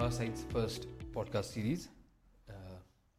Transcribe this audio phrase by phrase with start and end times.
[0.00, 1.90] Farsight's first podcast series.
[2.48, 2.52] Uh,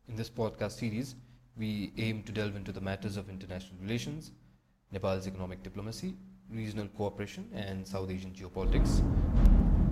[0.08, 1.14] in this podcast series,
[1.56, 4.32] we aim to delve into the matters of international relations,
[4.92, 6.16] Nepal's economic diplomacy,
[6.50, 9.04] regional cooperation, and South Asian geopolitics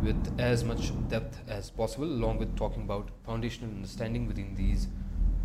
[0.02, 4.88] with as much depth as possible, along with talking about foundational understanding within these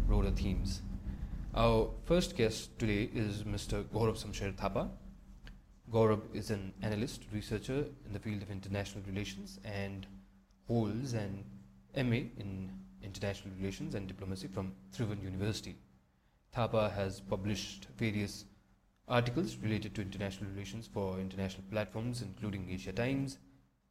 [0.06, 0.80] broader themes.
[1.54, 3.84] Our first guest today is Mr.
[3.84, 4.88] Gaurab Shumsher Thapa.
[5.92, 10.06] Gaurav is an analyst, researcher in the field of international relations and
[10.68, 11.45] holds an
[11.96, 12.71] MA in
[13.03, 15.77] International Relations and Diplomacy from Tribhuvan University.
[16.54, 18.45] Thapa has published various
[19.07, 23.39] articles related to international relations for international platforms including Asia Times,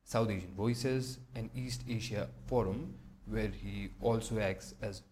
[0.04, 5.04] South Asian Voices, and East Asia Forum, where he also acts as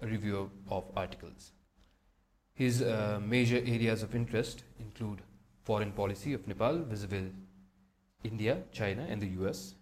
[0.00, 1.52] a reviewer of articles.
[2.54, 5.20] His uh, major areas of interest include
[5.64, 7.30] foreign policy of Nepal vis-a-vis
[8.24, 9.74] India, China, and the US,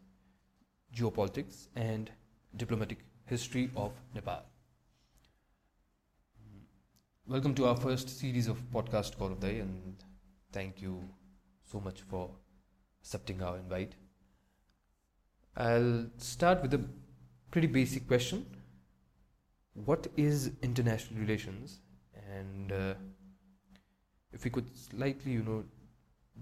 [0.94, 2.10] geopolitics, and
[2.56, 4.42] diplomatic history of Nepal.
[7.26, 9.96] Welcome to our first series of podcast Gaurab and
[10.52, 11.02] thank you
[11.64, 12.30] so much for
[13.02, 13.94] accepting our invite.
[15.56, 16.84] I'll start with a
[17.50, 18.46] pretty basic question.
[19.72, 21.80] What is international relations?
[22.30, 22.94] And uh,
[24.32, 25.64] if we could slightly, you know,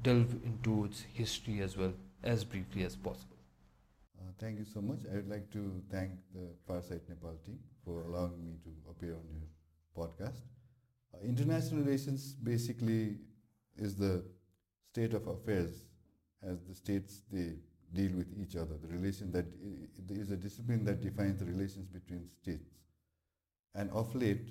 [0.03, 1.93] delve into its history as well,
[2.23, 3.32] as briefly as possible.
[4.43, 4.99] Thank you so much.
[5.09, 9.23] I would like to thank the Farsight Nepal team for allowing me to appear on
[9.31, 9.47] your
[9.97, 10.41] podcast.
[11.15, 13.19] Uh, international relations basically
[13.77, 14.25] is the
[14.91, 15.85] state of affairs
[16.43, 17.53] as the states they
[17.95, 18.75] deal with each other.
[18.83, 19.47] The relation that
[20.11, 22.75] is a discipline that defines the relations between states.
[23.77, 24.51] And of late,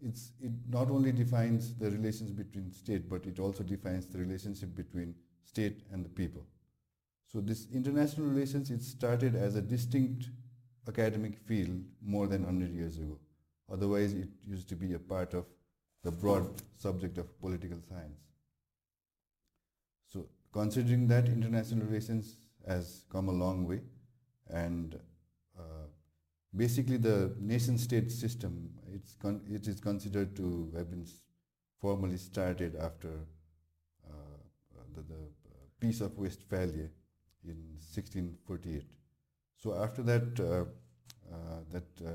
[0.00, 4.76] it's, it not only defines the relations between state, but it also defines the relationship
[4.76, 5.12] between
[5.44, 6.46] state and the people.
[7.34, 10.28] So this international relations, it started as a distinct
[10.88, 13.18] academic field more than 100 years ago.
[13.72, 15.44] Otherwise, it used to be a part of
[16.04, 16.46] the broad
[16.76, 18.20] subject of political science.
[20.06, 22.36] So considering that international relations
[22.68, 23.80] has come a long way
[24.48, 24.94] and
[25.58, 25.88] uh,
[26.54, 29.16] basically the nation state system it's
[29.50, 31.06] it is considered to have been
[31.80, 33.08] formally started after
[34.06, 34.36] uh,
[34.94, 35.20] the, the
[35.80, 36.88] peace of westphalia
[37.44, 37.56] in
[37.94, 38.84] 1648
[39.56, 40.64] so after that uh,
[41.32, 42.10] uh that uh,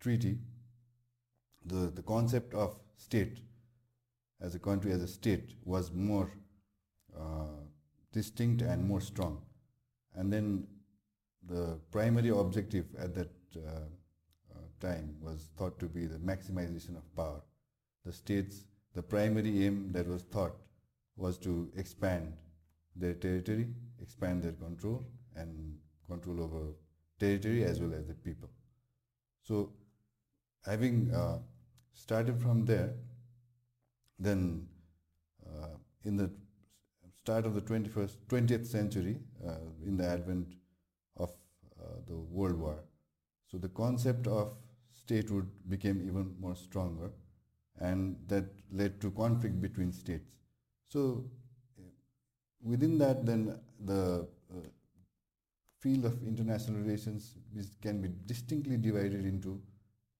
[0.00, 0.38] treaty
[1.64, 3.38] the, the concept of state
[4.40, 6.30] as a country as a state was more
[8.12, 9.40] distinct and more strong
[10.14, 10.66] and then
[11.48, 13.30] the primary objective at that
[14.80, 17.40] time was thought to be the maximization of power.
[18.04, 20.56] The states, the primary aim that was thought
[21.16, 22.32] was to expand
[22.94, 23.68] their territory,
[24.00, 26.72] expand their control, and control over
[27.18, 28.48] territory as well as the people.
[29.42, 29.72] So,
[30.64, 31.38] having uh,
[31.94, 32.94] started from there,
[34.18, 34.66] then
[35.46, 36.30] uh, in the
[37.18, 39.54] start of the 21st, 20th century, uh,
[39.84, 40.54] in the advent
[41.16, 41.30] of
[41.80, 42.78] uh, the World War.
[43.50, 44.52] So the concept of
[44.92, 47.10] statehood became even more stronger,
[47.78, 50.36] and that led to conflict between states.
[50.88, 51.24] So
[52.62, 54.60] within that, then the uh,
[55.80, 57.34] field of international relations
[57.82, 59.60] can be distinctly divided into,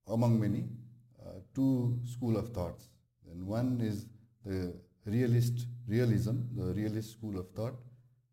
[0.08, 0.64] among many,
[1.24, 2.88] uh, two school of thoughts.
[3.30, 4.06] And one is
[4.44, 4.74] the
[5.04, 7.74] realist realism, the realist school of thought,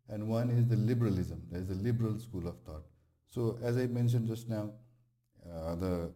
[0.08, 2.82] and one is the liberalism, there is a liberal school of thought.
[3.28, 4.70] So as I mentioned just now,
[5.50, 6.12] uh, the,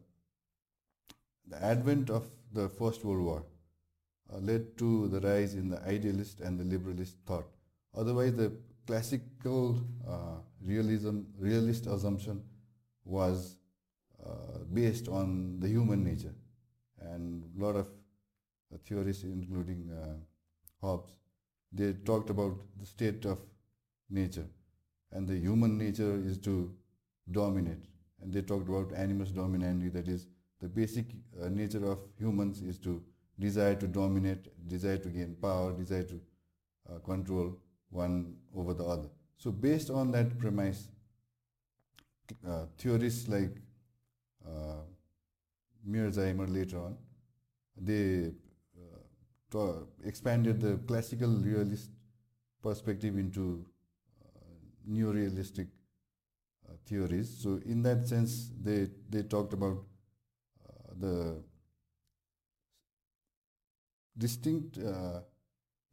[1.49, 3.45] the advent of the First World War
[4.33, 7.47] uh, led to the rise in the idealist and the liberalist thought.
[7.99, 8.53] Otherwise, the
[8.87, 12.43] classical uh, realism, realist assumption
[13.05, 13.57] was
[14.25, 16.35] uh, based on the human nature,
[17.01, 17.89] and a lot of
[18.87, 20.15] theorists, including uh,
[20.81, 21.13] Hobbes,
[21.73, 23.39] they talked about the state of
[24.09, 24.47] nature.
[25.13, 26.73] And the human nature is to
[27.33, 27.85] dominate.
[28.23, 30.27] And they talked about animus dominandi, that is,
[30.61, 31.07] the basic
[31.43, 33.03] uh, nature of humans is to
[33.39, 36.21] desire to dominate, desire to gain power, desire to
[36.91, 37.57] uh, control
[37.91, 39.09] one over the other.
[39.39, 40.89] So, based on that premise,
[42.47, 43.55] uh, theorists like
[44.47, 44.83] uh,
[45.85, 46.97] Mearsheimer later on,
[47.77, 48.33] they
[50.05, 51.91] expanded the classical realist
[52.63, 53.65] perspective into
[54.25, 55.69] uh, neorealistic
[56.69, 57.39] uh, theories.
[57.43, 59.85] So in that sense, they, they talked about
[60.69, 61.43] uh, the
[64.17, 65.21] distinct uh,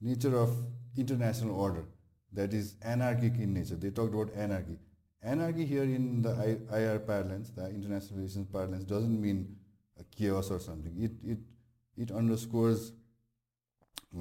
[0.02, 0.52] nature of
[0.98, 1.86] international order
[2.34, 3.76] that is anarchic in nature.
[3.76, 4.78] They talked about anarchy.
[5.24, 6.32] anarchy here in the
[6.72, 9.56] IR parlance, the international relations parlance, doesn't mean
[10.00, 10.94] a chaos or something.
[11.08, 11.40] It it
[11.98, 12.92] it underscores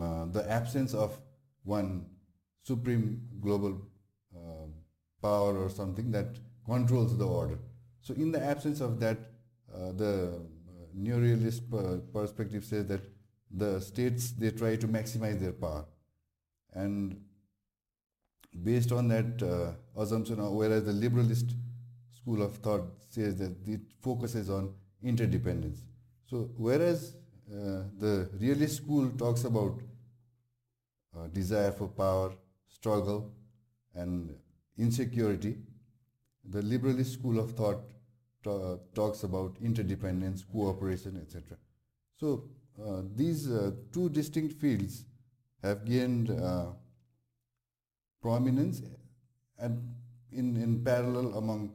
[0.00, 1.18] uh, the absence of
[1.64, 2.06] one
[2.62, 3.80] supreme global
[4.36, 4.66] uh,
[5.22, 6.36] power or something that
[6.66, 7.58] controls the order.
[8.00, 9.18] So in the absence of that,
[9.74, 11.62] uh, the uh, neorealist
[12.12, 13.00] perspective says that
[13.50, 15.84] the states they try to maximize their power,
[16.74, 17.20] and
[18.62, 21.54] based on that uh, assumption, whereas the liberalist
[22.16, 24.72] school of thought says that it focuses on
[25.02, 25.82] interdependence.
[26.26, 27.14] So whereas
[27.50, 29.80] uh, the realist school talks about
[31.16, 32.32] uh, desire for power,
[32.68, 33.30] struggle,
[33.94, 34.34] and
[34.78, 35.56] insecurity,
[36.50, 37.80] the liberalist school of thought
[38.94, 41.56] talks about interdependence, cooperation, etc.
[42.16, 42.44] So
[42.82, 45.04] uh, these uh, two distinct fields
[45.66, 46.66] have gained uh,
[48.20, 48.82] prominence
[49.58, 49.94] and
[50.32, 51.72] in, in parallel among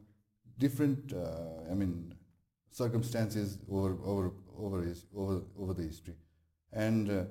[0.57, 2.13] different, uh, I mean,
[2.71, 6.15] circumstances over, over, over, his, over, over the history.
[6.71, 7.23] And uh,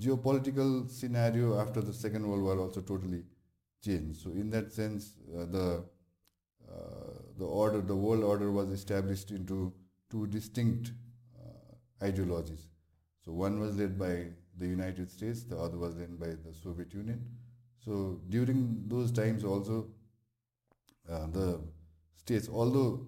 [0.00, 3.22] geopolitical scenario after the Second World War also totally
[3.84, 4.20] changed.
[4.22, 5.84] So in that sense, uh, the
[6.74, 9.72] uh, the order, the world order was established into
[10.10, 10.92] two distinct
[11.38, 12.66] uh, ideologies.
[13.24, 14.28] So one was led by
[14.58, 17.24] the United States, the other was then by the Soviet Union.
[17.84, 19.88] So during those times also,
[21.10, 21.60] uh, the
[22.16, 23.06] states, although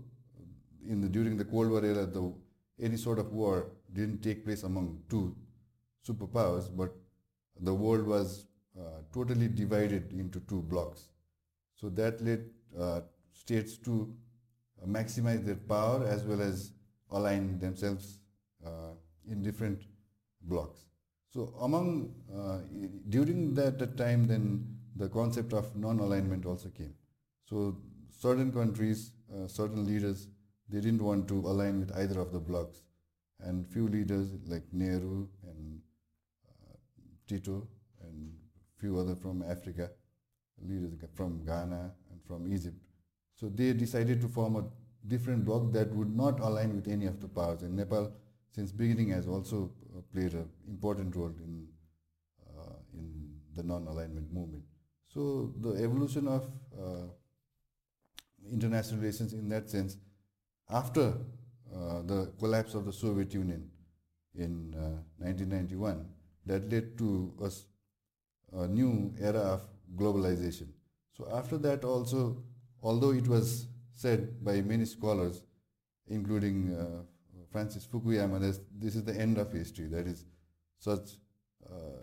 [0.87, 2.33] in the, during the Cold War era, the,
[2.81, 5.35] any sort of war didn't take place among two
[6.07, 6.95] superpowers, but
[7.61, 8.47] the world was
[8.79, 11.09] uh, totally divided into two blocks.
[11.75, 12.45] So that led
[12.79, 13.01] uh,
[13.33, 14.13] states to
[14.87, 16.73] maximize their power as well as
[17.11, 18.19] align themselves
[18.65, 18.93] uh,
[19.29, 19.83] in different
[20.43, 20.86] blocks.
[21.37, 22.61] So among uh,
[23.11, 24.67] during that, time, then
[24.97, 26.95] the concept of non-alignment also came.
[27.45, 27.77] So
[28.11, 30.29] certain countries, uh, certain leaders,
[30.71, 32.79] they didn't want to align with either of the blocks,
[33.41, 35.81] and few leaders like Nehru and
[36.49, 36.77] uh,
[37.29, 37.69] Tito
[38.01, 38.33] and
[38.81, 39.91] few other from Africa,
[40.67, 42.79] leaders from Ghana and from Egypt.
[43.35, 44.65] So they decided to form a
[45.07, 47.61] different bloc that would not align with any of the powers.
[47.61, 48.11] And Nepal,
[48.57, 51.69] since beginning, has also uh, played an important role in
[52.57, 54.65] uh, in the non-alignment movement.
[55.09, 56.49] So the evolution of
[56.79, 57.09] uh,
[58.51, 59.99] international relations in that sense,
[60.71, 61.13] after
[61.75, 63.69] uh, the collapse of the Soviet Union
[64.35, 64.73] in
[65.19, 66.03] 1991, uh,
[66.47, 67.51] that led to a,
[68.61, 69.63] a new era of
[69.97, 70.69] globalization.
[71.17, 72.43] So after that also,
[72.83, 75.43] although it was said by many scholars,
[76.09, 77.03] including uh,
[77.57, 78.39] Francis Fukuyama,
[78.79, 79.87] this is the end of history.
[79.87, 80.27] That is,
[80.79, 81.13] such
[81.67, 82.01] uh,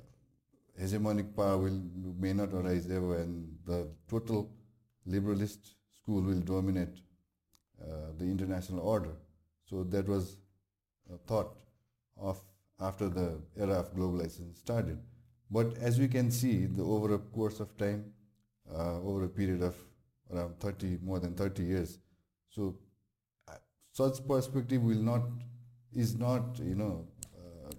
[0.82, 1.80] hegemonic power will
[2.20, 4.50] may not arise ever, and the total
[5.08, 6.96] liberalist school will dominate
[7.80, 9.12] uh, the international order.
[9.70, 10.38] So that was
[11.14, 11.56] a thought
[12.18, 12.42] of
[12.80, 14.98] after the era of globalization started.
[15.52, 18.06] But as we can see, the over a course of time,
[18.76, 19.76] uh, over a period of
[20.34, 22.00] around 30, more than 30 years,
[22.50, 22.76] so
[23.94, 25.22] such perspective will not
[25.94, 27.07] is not you know
[27.38, 27.72] uh,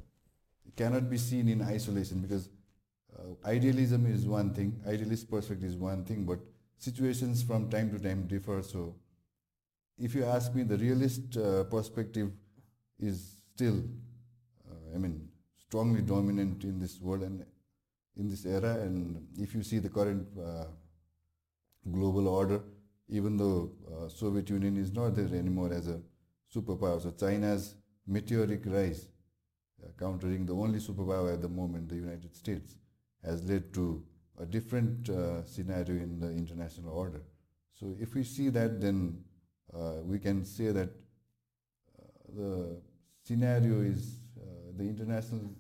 [0.77, 2.49] cannot be seen in isolation because
[3.19, 6.39] uh, idealism is one thing, idealist perspective is one thing, but
[6.79, 8.63] situations from time to time differ.
[8.63, 8.95] So,
[9.99, 12.33] if you ask me, the realist uh, perspective
[12.99, 13.85] is still,
[14.69, 17.45] uh, I mean, strongly dominant in this world and
[18.17, 18.75] in this era.
[18.81, 20.65] And if you see the current uh,
[21.91, 22.61] global order,
[23.09, 26.01] even though uh, Soviet Union is not there anymore as a
[26.55, 27.75] superpower, so China's
[28.07, 29.09] meteoric rise,
[29.83, 32.77] uh, countering the only superpower at the moment, the United States
[33.25, 34.03] has led to
[34.41, 37.23] a different uh, scenario in the international order.
[37.73, 39.23] So if we see that, then
[39.73, 40.89] uh, we can say that
[41.99, 42.03] uh,
[42.35, 42.81] the
[43.23, 45.51] scenario is uh, the international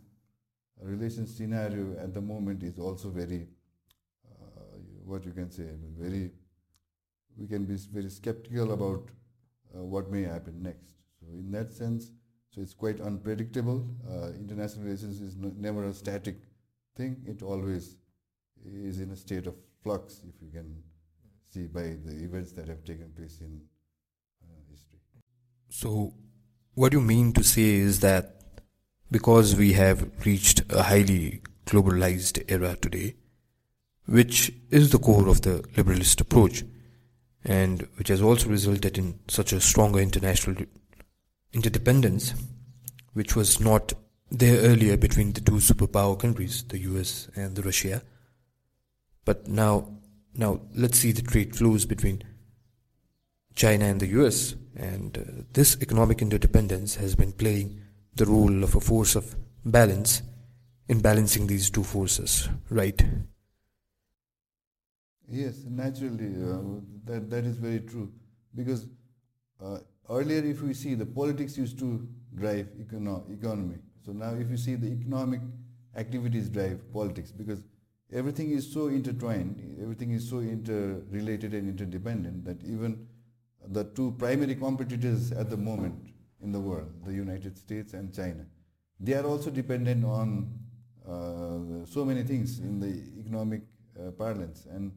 [0.80, 3.48] relations scenario at the moment is also very,
[5.04, 6.30] what you can say, very.
[7.36, 9.08] We can be very skeptical about
[9.74, 10.94] uh, what may happen next.
[11.20, 12.10] So in that sense,
[12.50, 13.86] so it's quite unpredictable.
[14.38, 16.36] international relations is never a static
[16.96, 17.96] thing, it always
[18.64, 20.82] is in a state of flux, if you can
[21.52, 23.60] see by the events that have taken place in
[24.42, 24.98] uh, history.
[25.68, 26.14] So,
[26.74, 28.34] what you mean to say is that
[29.10, 33.14] because we have reached a highly globalized era today,
[34.06, 36.64] which is the core of the liberalist approach,
[37.44, 40.56] and which has also resulted in such a stronger international
[41.52, 42.34] interdependence,
[43.12, 43.92] which was not
[44.30, 48.02] there earlier between the two superpower countries, the US and the Russia.
[49.24, 49.88] But now
[50.34, 52.22] now let's see the trade flows between
[53.54, 57.80] China and the US, and uh, this economic interdependence has been playing
[58.14, 60.22] the role of a force of balance
[60.88, 63.00] in balancing these two forces, right?
[65.28, 68.12] Yes, naturally, uh, that that is very true.
[68.54, 68.86] Because
[69.60, 69.78] uh,
[70.10, 73.78] earlier, if we see the politics used to drive econo- economy.
[74.04, 75.40] So now, if you see the economic
[75.96, 77.64] activities drive politics, because
[78.12, 83.06] everything is so intertwined, everything is so interrelated and interdependent that even
[83.68, 85.94] the two primary competitors at the moment
[86.42, 88.44] in the world, the United States and China,
[89.00, 90.52] they are also dependent on
[91.08, 93.62] uh, so many things in the economic
[93.98, 94.66] uh, parlance.
[94.70, 94.92] And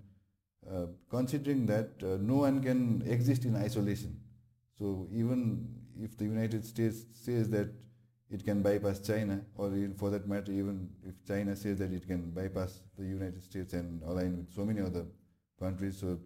[0.71, 4.19] uh, considering that uh, no one can exist in isolation.
[4.77, 5.67] So even
[5.99, 7.69] if the United States says that
[8.29, 12.31] it can bypass China, or for that matter, even if China says that it can
[12.31, 15.05] bypass the United States and align with so many other
[15.59, 16.19] countries, so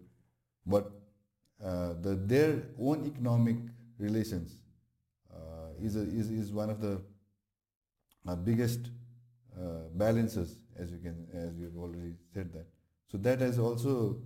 [0.66, 0.90] but
[1.64, 3.56] uh, the, their own economic
[3.98, 4.58] relations
[5.32, 7.00] uh, is, a, is, is one of the
[8.26, 8.90] uh, biggest
[9.94, 12.66] balances, as you can, as you have already said that.
[13.10, 14.16] So that has also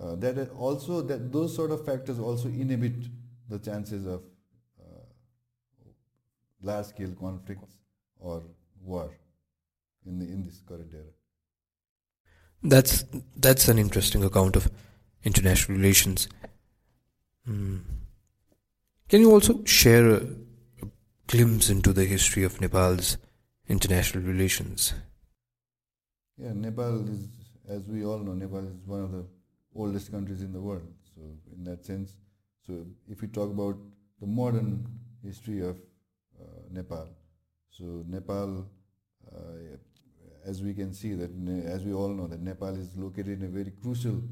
[0.00, 2.94] uh, that also that those sort of factors also inhibit
[3.48, 4.22] the chances of
[4.80, 5.04] uh,
[6.62, 7.76] large scale conflicts
[8.18, 8.42] or
[8.82, 9.10] war
[10.06, 11.12] in the in this current era.
[12.62, 13.04] That's
[13.36, 14.70] that's an interesting account of
[15.22, 16.28] international relations.
[17.48, 17.80] Mm.
[19.08, 20.88] Can you also share a, a
[21.26, 23.18] glimpse into the history of Nepal's
[23.68, 24.94] international relations?
[26.38, 27.28] Yeah, Nepal is,
[27.68, 29.24] as we all know, Nepal is one of the
[29.74, 30.86] oldest countries in the world.
[31.14, 31.20] So
[31.56, 32.16] in that sense,
[32.66, 33.76] so if we talk about
[34.20, 34.86] the modern
[35.22, 35.76] history of
[36.40, 37.08] uh, Nepal,
[37.70, 38.66] so Nepal,
[39.32, 39.38] uh,
[40.44, 41.30] as we can see that,
[41.66, 44.22] as we all know, that Nepal is located in a very crucial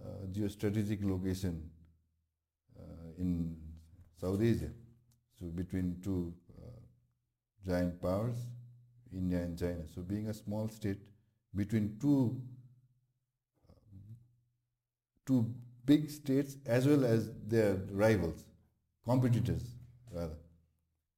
[0.00, 1.70] uh, geostrategic location
[2.78, 2.82] uh,
[3.18, 3.56] in
[4.20, 4.70] South Asia.
[5.38, 6.80] So between two uh,
[7.66, 8.36] giant powers,
[9.12, 9.82] India and China.
[9.94, 10.98] So being a small state
[11.54, 12.40] between two
[15.26, 15.52] two
[15.84, 18.44] big states as well as their rivals,
[19.04, 19.62] competitors
[20.12, 20.36] rather.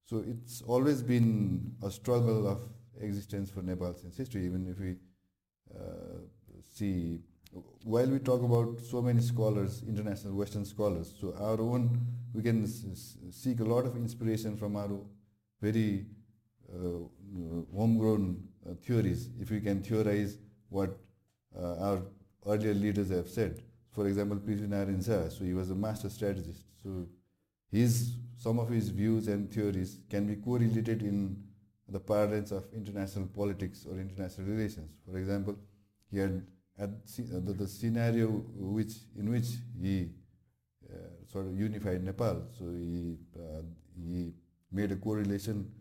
[0.06, 2.60] So it's always been a struggle of
[3.00, 4.96] existence for Nepal since history, even if we
[5.74, 6.20] uh,
[6.74, 7.20] see,
[7.84, 12.00] while we talk about so many scholars, international Western scholars, so our own,
[12.32, 14.90] we can seek a lot of inspiration from our
[15.60, 16.06] very
[16.72, 17.00] uh,
[17.74, 20.38] homegrown uh, theories, if we can theorize
[20.68, 20.98] what
[21.58, 22.02] uh, our
[22.46, 23.62] earlier leaders have said
[23.98, 26.62] for example, Prithvinarayan Shah, so he was a master strategist.
[26.84, 27.08] So
[27.68, 31.36] his, some of his views and theories can be correlated in
[31.88, 35.00] the parlance of international politics or international relations.
[35.04, 35.56] For example,
[36.12, 36.46] he had,
[36.78, 39.48] had uh, the, the, scenario which, in which
[39.82, 40.10] he
[40.88, 42.44] uh, sort of unified Nepal.
[42.56, 43.62] So he, uh,
[44.00, 44.32] he
[44.70, 45.72] made a correlation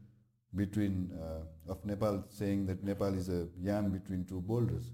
[0.55, 4.89] between uh, of Nepal saying that Nepal is a yam between two boulders.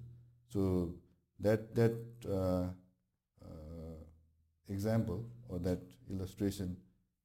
[0.50, 0.96] So
[1.40, 1.94] that that
[2.30, 2.68] uh,
[4.70, 5.80] example or that
[6.10, 6.78] illustration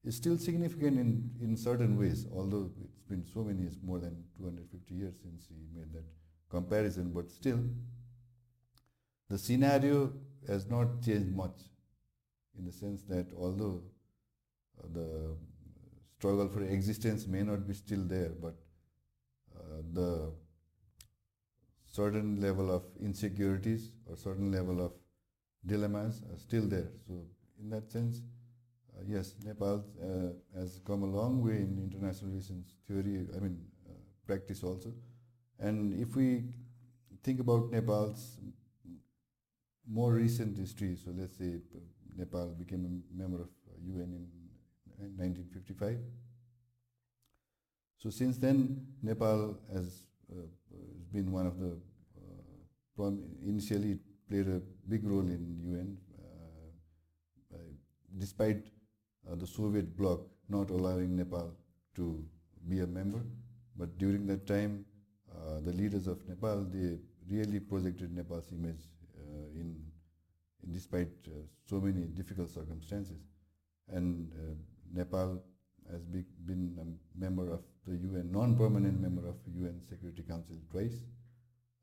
[0.03, 4.23] is still significant in, in certain ways, although it's been so many years, more than
[4.37, 6.05] 250 years since he made that
[6.49, 7.59] comparison, but still,
[9.29, 10.11] the scenario
[10.47, 11.59] has not changed much
[12.57, 13.81] in the sense that although
[14.81, 15.35] uh, the
[16.17, 18.55] struggle for existence may not be still there, but
[19.55, 20.31] uh, the
[21.91, 24.91] certain level of insecurities or certain level of
[25.65, 26.89] dilemmas are still there.
[27.07, 27.25] So
[27.61, 28.21] in that sense,
[28.97, 33.59] uh, yes, Nepal uh, has come a long way in international relations theory, I mean,
[33.87, 33.93] uh,
[34.25, 34.93] practice also.
[35.59, 36.43] And if we
[37.23, 38.37] think about Nepal's
[39.87, 41.59] more recent history, so let's say
[42.15, 43.49] Nepal became a member of
[43.85, 44.27] UN
[44.99, 45.97] in 1955.
[47.97, 50.41] So since then, Nepal has uh,
[51.11, 51.77] been one of the,
[52.97, 53.11] uh,
[53.45, 53.99] initially it
[54.29, 55.97] played a big role in UN
[58.17, 58.67] despite
[59.29, 61.53] uh, the Soviet bloc not allowing Nepal
[61.95, 62.23] to
[62.67, 63.21] be a member.
[63.77, 64.85] But during that time,
[65.31, 66.97] uh, the leaders of Nepal, they
[67.29, 68.81] really projected Nepal's image
[69.17, 69.75] uh, in,
[70.63, 73.21] in, despite uh, so many difficult circumstances.
[73.87, 74.55] And uh,
[74.93, 75.41] Nepal
[75.91, 81.03] has be, been a member of the UN, non-permanent member of UN Security Council twice,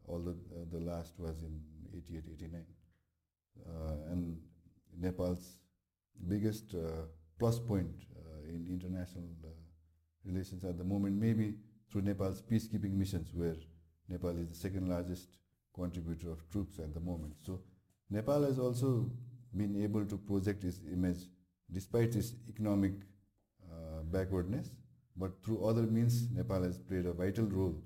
[0.08, 1.60] although uh, the last was in
[1.96, 2.64] 88, 89.
[4.10, 4.38] and
[4.98, 5.58] Nepal's
[6.28, 7.06] biggest uh,
[7.38, 9.48] plus point uh, in international uh,
[10.24, 11.54] relations at the moment, maybe
[11.90, 13.56] through Nepal's peacekeeping missions, where
[14.08, 15.28] Nepal is the second largest
[15.74, 17.34] contributor of troops at the moment.
[17.44, 17.60] So
[18.10, 19.10] Nepal has also
[19.54, 21.18] been able to project its image
[21.72, 22.92] despite its economic
[23.70, 24.70] uh, backwardness,
[25.16, 27.82] but through other means, Nepal has played a vital role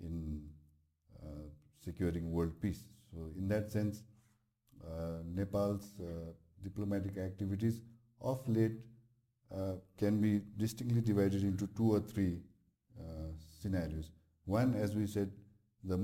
[0.00, 0.42] in
[1.22, 1.48] uh,
[1.84, 2.84] securing world peace.
[3.12, 4.02] So in that sense,
[4.84, 7.80] uh, Nepal's uh, diplomatic activities
[8.20, 8.78] of late
[9.54, 12.38] uh, can be distinctly divided into two or three
[12.98, 14.10] uh, scenarios.
[14.44, 15.30] One, as we said,
[15.84, 15.96] the,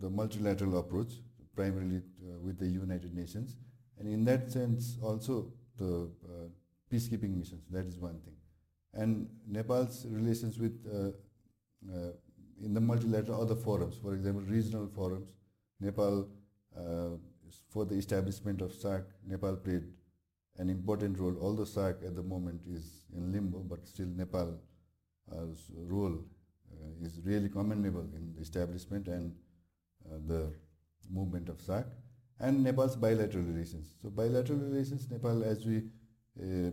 [0.00, 1.12] the multilateral approach,
[1.54, 2.00] primarily
[2.40, 3.56] with the United Nations,
[3.98, 6.08] and in that sense also the
[6.90, 8.34] peacekeeping missions, that is one thing.
[8.94, 10.78] And Nepal's relations with
[12.62, 15.28] in the multilateral other forums, for example, regional forums,
[15.82, 16.28] Nepal,
[16.76, 17.16] uh,
[17.68, 19.84] for the establishment of SAARC, Nepal played
[20.58, 24.60] an important role, although SAARC at the moment is in limbo, but still Nepal's
[25.94, 26.18] role
[26.72, 29.34] uh, is really commendable in the establishment and
[30.06, 30.52] uh, the
[31.10, 31.86] movement of SAARC,
[32.40, 33.94] and Nepal's bilateral relations.
[34.00, 36.70] So bilateral relations, Nepal, as we, uh,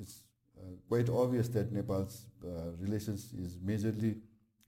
[0.00, 0.22] it's
[0.58, 4.20] uh, quite obvious that Nepal's uh, relations is majorly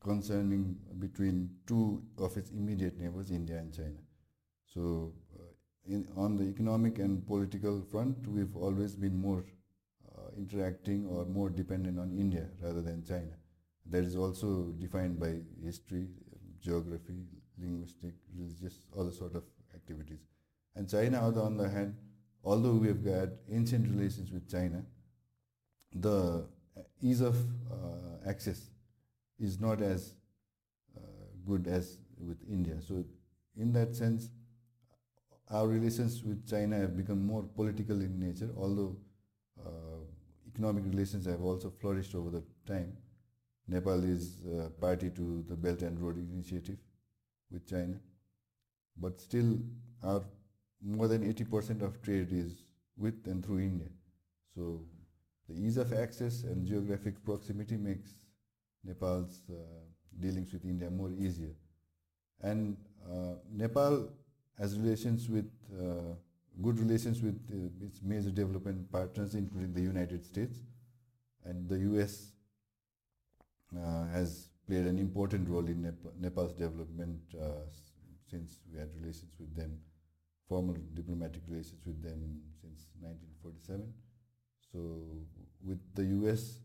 [0.06, 4.00] concerning between two of its immediate neighbors, India and China.
[4.64, 5.12] So
[5.88, 9.44] in, on the economic and political front, we've always been more
[10.16, 13.36] uh, interacting or more dependent on India rather than China.
[13.88, 15.34] That is also defined by
[15.64, 16.08] history,
[16.60, 17.26] geography,
[17.58, 19.44] linguistic, religious, other sort of
[19.74, 20.20] activities.
[20.74, 21.94] And China, on the other hand,
[22.44, 24.84] although we have got ancient relations with China,
[25.94, 26.46] the
[27.00, 27.36] ease of
[27.70, 28.70] uh, access
[29.38, 30.14] is not as
[30.96, 31.00] uh,
[31.46, 32.76] good as with India.
[32.80, 33.04] So
[33.56, 34.30] in that sense,
[35.50, 38.96] our relations with China have become more political in nature, although
[39.64, 40.00] uh,
[40.48, 42.92] economic relations have also flourished over the time.
[43.68, 46.78] Nepal is uh, party to the Belt and Road Initiative
[47.50, 47.94] with China,
[48.96, 49.58] but still
[50.02, 50.22] our
[50.82, 52.64] more than 80% of trade is
[52.96, 53.88] with and through India.
[54.54, 54.82] So
[55.48, 58.14] the ease of access and geographic proximity makes
[58.86, 59.54] Nepal's uh,
[60.20, 61.54] dealings with India more easier.
[62.40, 62.76] And
[63.10, 64.10] uh, Nepal
[64.58, 66.14] has relations with uh,
[66.62, 70.58] good relations with uh, its major development partners, including the United States,
[71.44, 72.32] and the U.S.
[73.76, 77.20] Uh, has played an important role in Nep Nepal's development
[78.28, 79.78] since we had relations with them,
[80.48, 83.92] formal diplomatic relations with them since 1947.
[84.72, 84.78] So
[85.64, 86.58] with the US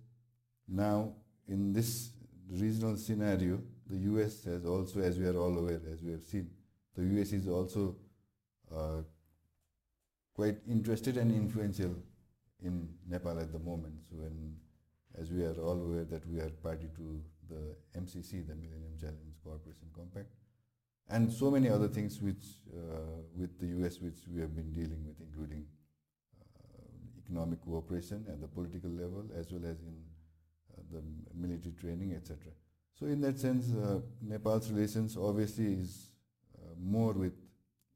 [0.67, 1.13] now
[1.51, 2.11] in this
[2.49, 6.49] regional scenario, the US has also, as we are all aware, as we have seen,
[6.95, 7.95] the US is also
[8.73, 9.01] uh,
[10.33, 11.93] quite interested and influential
[12.63, 13.95] in Nepal at the moment.
[14.09, 14.55] So when,
[15.19, 19.35] as we are all aware that we are party to the MCC, the Millennium Challenge
[19.43, 20.31] Corporation Compact,
[21.09, 25.03] and so many other things which uh, with the US which we have been dealing
[25.05, 25.65] with, including
[26.39, 29.97] uh, economic cooperation at the political level as well as in
[30.91, 31.01] the
[31.35, 32.37] military training, etc.
[32.99, 36.11] So in that sense, uh, Nepal's relations obviously is
[36.81, 37.33] more with,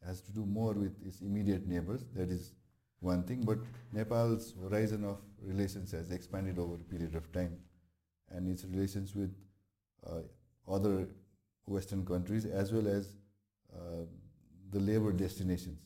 [0.05, 2.05] has to do more with its immediate neighbors.
[2.15, 2.53] That is
[2.99, 3.43] one thing.
[3.43, 3.59] But
[3.91, 7.57] Nepal's horizon of relations has expanded over a period of time,
[8.29, 9.33] and its relations with
[10.05, 10.21] uh,
[10.67, 11.07] other
[11.65, 13.13] Western countries as well as
[13.73, 14.05] uh,
[14.71, 15.79] the labor destinations.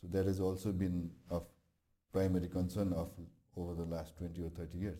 [0.00, 1.44] So that has also been of
[2.12, 3.10] primary concern of
[3.56, 4.98] over the last 20 or 30 years.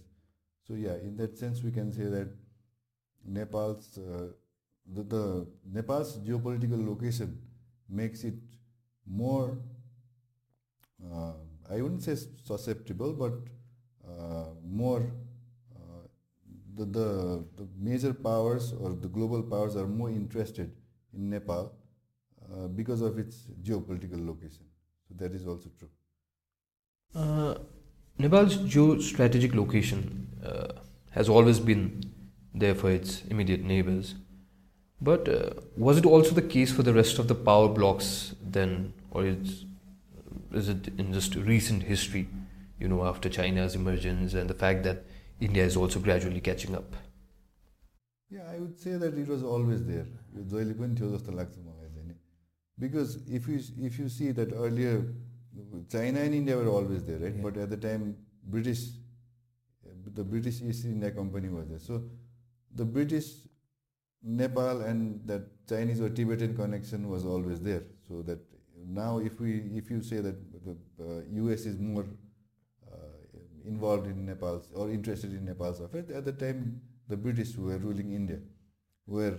[0.69, 2.29] So yeah, in that sense, we can say that
[3.25, 4.29] Nepal's uh,
[4.95, 7.41] the, the Nepal's geopolitical location
[7.89, 8.35] makes it
[9.07, 9.59] more,
[11.05, 11.33] uh,
[11.71, 13.33] I wouldn't say susceptible, but
[14.07, 15.11] uh, more,
[15.75, 16.07] uh,
[16.75, 20.73] the, the, the major powers or the global powers are more interested
[21.15, 21.73] in Nepal
[22.43, 24.65] uh, because of its geopolitical location.
[25.09, 25.91] So that is also true.
[27.15, 27.55] Uh,
[28.19, 30.73] Nepal's geostrategic location uh,
[31.11, 32.13] has always been
[32.55, 34.15] there for its immediate neighbors.
[35.01, 38.93] But uh, was it also the case for the rest of the power blocks then,
[39.11, 39.65] or is,
[40.53, 42.29] is it in just recent history,
[42.81, 45.05] you know, after China's emergence and the fact that
[45.41, 46.97] India is also gradually catching up?
[48.31, 50.07] Yeah, I would say that it was always there.
[52.79, 55.05] Because if you if you see that earlier,
[55.91, 57.43] China and India were always there, right?
[57.43, 58.83] But at the time, British,
[60.15, 61.79] the British East India Company was there.
[61.79, 62.03] So
[62.75, 63.27] the British
[64.23, 67.85] Nepal and that Chinese or Tibetan connection was always there.
[68.09, 68.39] So that
[68.87, 72.07] now if we if you say that the uh, US is more
[72.91, 72.97] uh,
[73.65, 77.79] involved in Nepal's or interested in Nepal's affairs, at the time the British who were
[77.79, 78.39] ruling India
[79.07, 79.39] were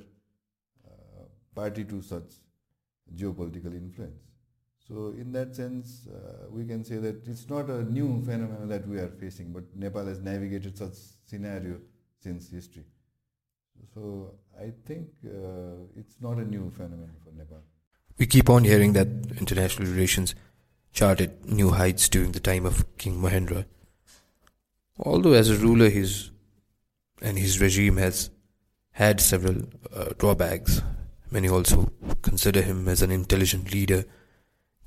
[0.88, 2.32] uh, party to such
[3.16, 4.29] geopolitical influence.
[4.90, 8.88] So in that sense, uh, we can say that it's not a new phenomenon that
[8.88, 10.94] we are facing, but Nepal has navigated such
[11.28, 11.78] scenario
[12.20, 12.86] since history.
[13.94, 17.62] So I think uh, it's not a new phenomenon for Nepal.
[18.18, 19.08] We keep on hearing that
[19.40, 20.34] international relations
[20.92, 23.66] charted new heights during the time of King Mahendra.
[24.98, 26.32] Although as a ruler, his
[27.22, 28.32] and his regime has
[28.92, 30.82] had several uh, drawbacks.
[31.32, 34.06] Many also consider him as an intelligent leader.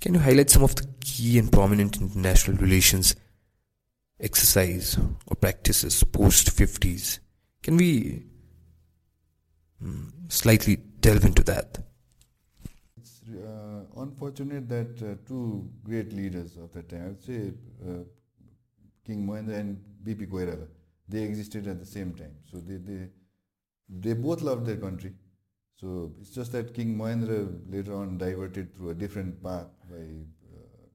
[0.02, 3.14] Can you highlight some of the key and prominent international relations
[4.18, 7.20] exercise or practices post 50s?
[7.62, 8.24] Can we
[9.80, 11.78] um, slightly delve into that?
[12.96, 17.52] It's uh, unfortunate that uh, two great leaders of that time, I would say
[17.88, 18.02] uh,
[19.06, 20.66] King Mahendra and BP Koirala,
[21.08, 22.34] they existed at the same time.
[22.50, 23.06] So they, they
[23.88, 25.12] they both loved their country.
[25.82, 30.04] So it's just that King Mahendra later on diverted through a different path by
[30.56, 30.86] uh,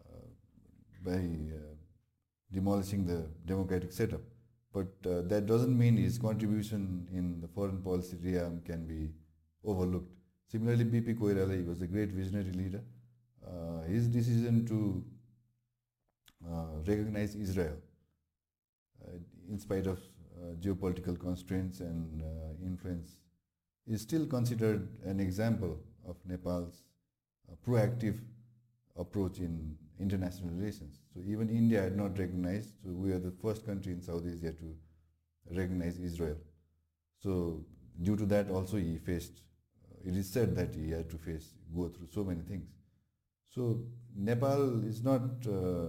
[0.00, 0.28] uh,
[1.04, 1.18] by
[1.56, 1.74] uh,
[2.50, 4.22] demolishing the democratic setup.
[4.72, 9.10] But uh, that doesn't mean his contribution in the foreign policy realm can be
[9.62, 10.14] overlooked.
[10.50, 12.82] Similarly, BP Koirala, he was a great visionary leader.
[13.46, 15.04] Uh, his decision to
[16.50, 17.76] uh, recognize Israel,
[19.50, 20.00] in spite of
[20.60, 22.26] geopolitical constraints and uh,
[22.64, 23.16] influence
[23.86, 26.82] is still considered an example of Nepal's
[27.50, 28.18] uh, proactive
[28.96, 31.00] approach in international relations.
[31.14, 34.52] So even India had not recognized, so we are the first country in South Asia
[34.52, 34.76] to
[35.54, 36.36] recognize Israel.
[37.22, 37.64] So
[38.02, 39.42] due to that also he faced,
[39.84, 42.68] uh, it is said that he had to face, go through so many things.
[43.54, 43.80] So
[44.14, 45.88] Nepal is not, uh,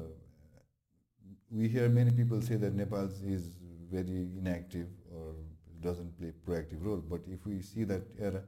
[1.50, 3.58] we hear many people say that Nepal is
[3.92, 5.34] very inactive or
[5.82, 6.98] doesn't play proactive role.
[6.98, 8.44] But if we see that era,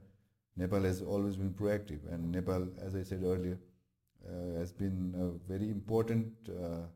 [0.56, 3.58] Nepal has always been proactive, and Nepal, as I said earlier,
[4.28, 6.86] uh, has been a very important uh,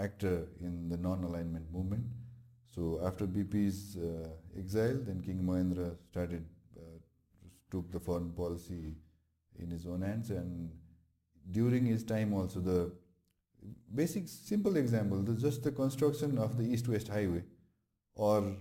[0.00, 2.04] actor in the non-alignment movement.
[2.74, 4.28] So after BP's uh,
[4.58, 6.44] exile, then King Mahendra started
[6.76, 6.98] uh,
[7.70, 8.94] took the foreign policy
[9.58, 10.70] in his own hands, and
[11.50, 12.92] during his time also the
[13.94, 17.42] basic simple example, just the construction of the east-west highway
[18.14, 18.56] or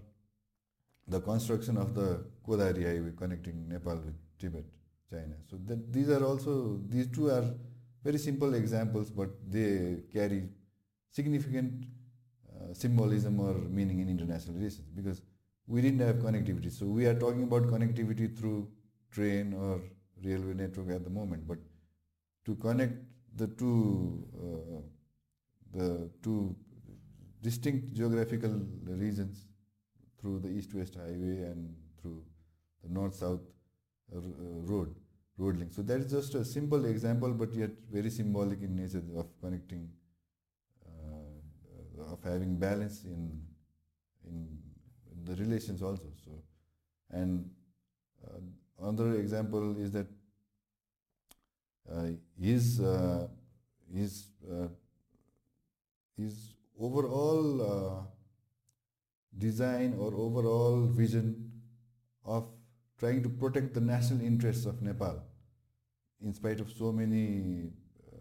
[1.08, 4.66] the construction of the Kodari highway connecting Nepal with Tibet,
[5.10, 5.36] China.
[5.50, 7.46] So that these are also, these two are
[8.04, 10.50] very simple examples, but they carry
[11.10, 11.86] significant
[12.50, 15.22] uh, symbolism or meaning in international relations because
[15.68, 16.72] we didn't have connectivity.
[16.72, 18.70] So we are talking about connectivity through
[19.12, 19.82] train or
[20.24, 21.58] railway network at the moment, but
[22.46, 22.94] to connect
[23.36, 24.82] the two uh,
[25.74, 26.56] the two
[27.42, 29.48] distinct geographical regions
[30.20, 32.24] through the east-west highway and through
[32.84, 33.42] the north-south
[34.16, 34.20] uh,
[34.72, 34.96] road
[35.38, 35.74] road link.
[35.74, 39.90] So that is just a simple example, but yet very symbolic in nature of connecting,
[40.86, 43.42] uh, of having balance in
[44.26, 44.58] in
[45.26, 46.12] the relations also.
[46.24, 46.32] So,
[47.10, 47.50] and
[48.26, 48.40] uh,
[48.80, 50.08] another example is that
[51.92, 52.08] uh,
[52.40, 53.28] his uh,
[53.94, 54.68] his uh,
[56.18, 58.02] his overall uh,
[59.38, 61.52] design or overall vision
[62.26, 62.48] of
[63.00, 65.22] trying to protect the national interests of Nepal
[66.24, 67.72] in spite of so many
[68.12, 68.16] uh,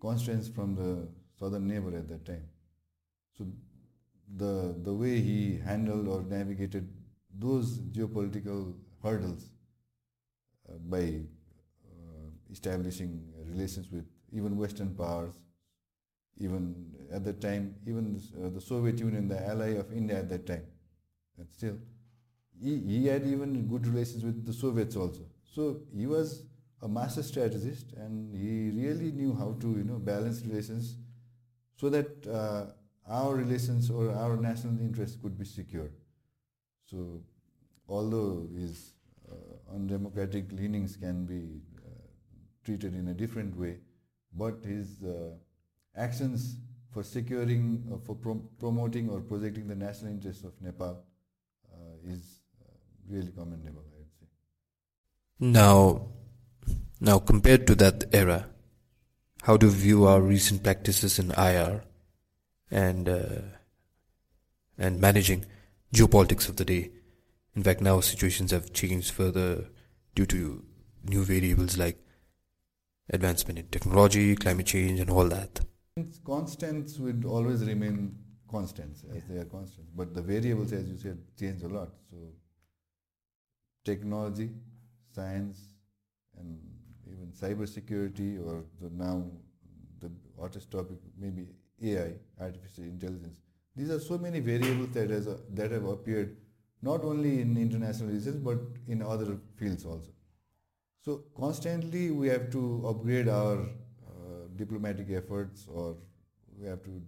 [0.00, 2.48] constraints from the southern neighbor at that time.
[3.36, 3.46] So
[4.36, 6.88] the, the way he handled or navigated
[7.38, 9.50] those geopolitical hurdles
[10.68, 11.20] uh, by
[11.84, 15.34] uh, establishing relations with even Western powers,
[16.38, 16.74] even
[17.12, 20.66] at that time, even uh, the Soviet Union, the ally of India at that time.
[21.38, 21.76] And still,
[22.62, 25.22] he, he had even good relations with the Soviets also.
[25.44, 26.42] So he was
[26.82, 30.96] a master strategist and he really knew how to you know balance relations
[31.76, 32.66] so that uh,
[33.08, 35.92] our relations or our national interests could be secured.
[36.84, 37.22] So
[37.88, 38.92] although his
[39.30, 41.90] uh, undemocratic leanings can be uh,
[42.64, 43.78] treated in a different way,
[44.32, 45.30] but his uh,
[45.96, 46.56] actions
[46.92, 51.04] for securing, uh, for prom- promoting or projecting the national interests of Nepal
[51.72, 52.72] uh, is uh,
[53.08, 54.26] really commendable, I would say.
[55.40, 56.08] Now,
[57.00, 58.48] now compared to that era,
[59.42, 61.84] how do you view our recent practices in IR
[62.70, 63.42] and uh,
[64.78, 65.44] and managing
[65.94, 66.90] geopolitics of the day?
[67.54, 69.68] In fact, now situations have changed further
[70.14, 70.64] due to
[71.04, 71.98] new variables like
[73.10, 75.60] advancement in technology, climate change, and all that.
[76.26, 78.18] Constants would always remain
[78.50, 79.22] constants as yeah.
[79.30, 81.88] they are constants, but the variables, as you said, change a lot.
[82.10, 82.16] So,
[83.82, 84.50] technology,
[85.14, 85.68] science,
[86.38, 86.60] and
[87.10, 89.24] even cyber security or the now
[90.00, 91.46] the hottest topic maybe
[91.82, 93.38] AI, artificial intelligence.
[93.74, 96.36] These are so many variables that has that have appeared
[96.82, 100.10] not only in international relations but in other fields also.
[101.00, 103.66] So constantly we have to upgrade our
[104.56, 105.96] diplomatic efforts or
[106.58, 107.02] we have to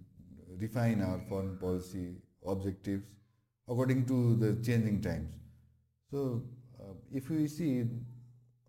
[0.60, 2.14] refine our foreign policy
[2.46, 3.04] objectives
[3.68, 5.30] according to the changing times.
[6.10, 6.42] So
[6.80, 7.84] uh, if we see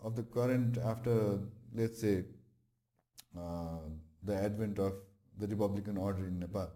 [0.04, 1.39] of the current after
[1.74, 2.24] let's say
[3.38, 3.80] uh,
[4.24, 4.94] the advent of
[5.38, 6.70] the Republican order in Nepal,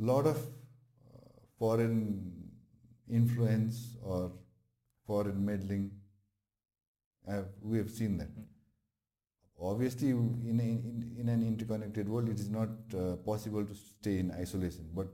[0.00, 2.50] a lot of uh, foreign
[3.12, 4.32] influence or
[5.06, 5.90] foreign meddling,
[7.28, 8.28] have, we have seen that.
[9.62, 14.18] Obviously, in, a, in, in an interconnected world, it is not uh, possible to stay
[14.18, 14.88] in isolation.
[14.94, 15.08] But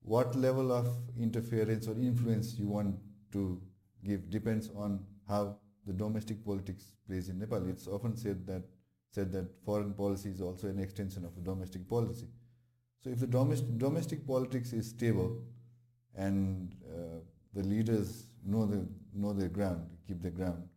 [0.00, 0.88] what level of
[1.20, 2.96] interference or influence you want
[3.32, 3.60] to
[4.04, 7.68] give depends on how the domestic politics plays in Nepal.
[7.68, 8.62] It's often said that
[9.10, 12.26] said that foreign policy is also an extension of the domestic policy.
[13.02, 15.42] So if the domestic domestic politics is stable
[16.14, 17.20] and uh,
[17.54, 20.68] the leaders know the know their ground, keep their ground,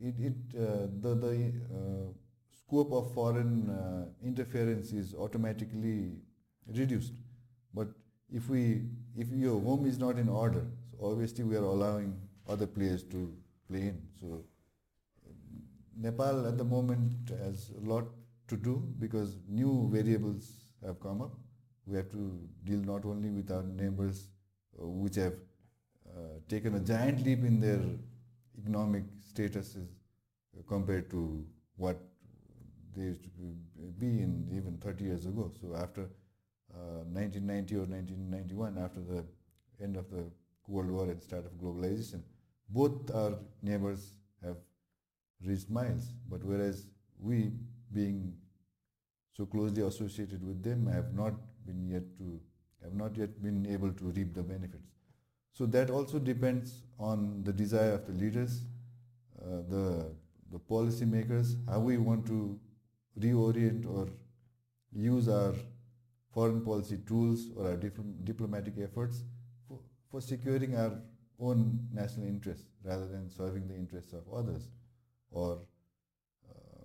[0.00, 2.12] it, it uh, the the uh,
[2.58, 6.12] scope of foreign uh, interference is automatically
[6.74, 7.14] reduced.
[7.74, 7.88] But
[8.32, 8.82] if we
[9.16, 13.32] if your home is not in order, so obviously we are allowing other players to
[13.68, 14.02] play in.
[14.20, 14.44] So
[15.96, 18.04] Nepal at the moment has a lot
[18.48, 20.52] to do because new variables
[20.84, 21.32] have come up.
[21.86, 24.28] We have to deal not only with our neighbors,
[24.76, 25.34] which have
[26.08, 27.80] uh, taken a giant leap in their
[28.58, 29.88] economic statuses
[30.56, 31.44] uh, compared to
[31.76, 31.98] what
[32.94, 33.30] they used to
[33.98, 35.52] be in even 30 years ago.
[35.60, 36.08] So after
[36.72, 39.24] 1990 uh, or 1991, after the
[39.82, 40.24] end of the
[40.66, 42.22] Cold War and start of globalization,
[42.68, 44.56] both our neighbors have
[45.44, 46.12] reached miles.
[46.28, 46.86] But whereas
[47.18, 47.52] we,
[47.92, 48.34] being
[49.36, 51.34] so closely associated with them, have not
[51.66, 52.40] been yet to
[52.82, 54.95] have not yet been able to reap the benefits.
[55.56, 58.60] So that also depends on the desire of the leaders,
[59.40, 60.14] uh, the
[60.52, 62.60] the policy makers, how we want to
[63.18, 64.06] reorient or
[64.92, 65.54] use our
[66.34, 69.24] foreign policy tools or our diplomatic efforts
[69.66, 70.92] for, for securing our
[71.40, 74.68] own national interests rather than serving the interests of others
[75.30, 75.58] or
[76.50, 76.84] uh,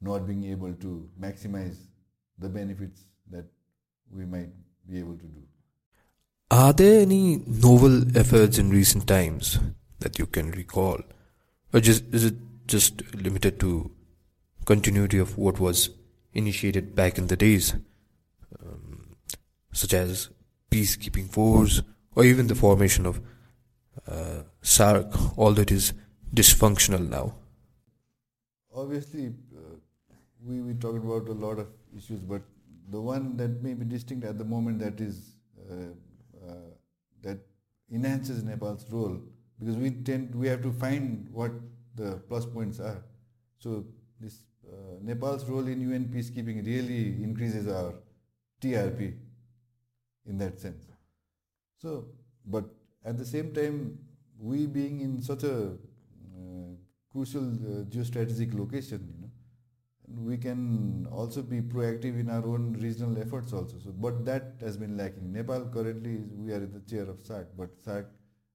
[0.00, 1.76] not being able to maximize
[2.38, 3.44] the benefits that
[4.10, 4.50] we might
[4.88, 5.51] be able to do.
[6.52, 9.58] Are there any novel efforts in recent times
[10.00, 11.00] that you can recall?
[11.72, 12.34] Or just, is it
[12.66, 13.90] just limited to
[14.66, 15.88] continuity of what was
[16.34, 17.74] initiated back in the days,
[18.62, 19.16] um,
[19.72, 20.28] such as
[20.70, 21.80] peacekeeping force
[22.14, 23.22] or even the formation of
[24.06, 25.94] uh, SAARC, although it is
[26.34, 27.34] dysfunctional now?
[28.76, 29.76] Obviously, uh,
[30.46, 32.42] we, we talked about a lot of issues, but
[32.90, 35.30] the one that may be distinct at the moment that is
[35.70, 35.94] uh,
[37.22, 37.38] that
[37.90, 39.20] enhances Nepal's role
[39.58, 41.52] because we tend we have to find what
[41.94, 43.02] the plus points are.
[43.58, 43.84] So
[44.20, 47.94] this uh, Nepal's role in UN peacekeeping really increases our
[48.60, 49.14] TRP
[50.26, 50.86] in that sense.
[51.78, 52.06] So,
[52.46, 52.64] but
[53.04, 53.98] at the same time,
[54.38, 55.72] we being in such a
[57.12, 59.21] crucial uh, geostrategic location,
[60.16, 63.78] we can also be proactive in our own regional efforts also.
[63.78, 65.32] So, but that has been lacking.
[65.32, 68.06] Nepal currently, is, we are in the chair of SAARC, but SAARC,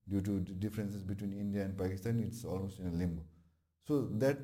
[0.10, 3.24] due to differences between India and Pakistan, it's almost in a limbo.
[3.88, 4.38] So that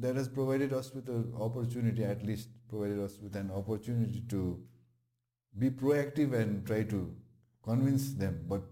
[0.00, 4.58] that has provided us with an opportunity, at least provided us with an opportunity to
[5.58, 7.14] be proactive and try to
[7.62, 8.44] convince them.
[8.48, 8.62] But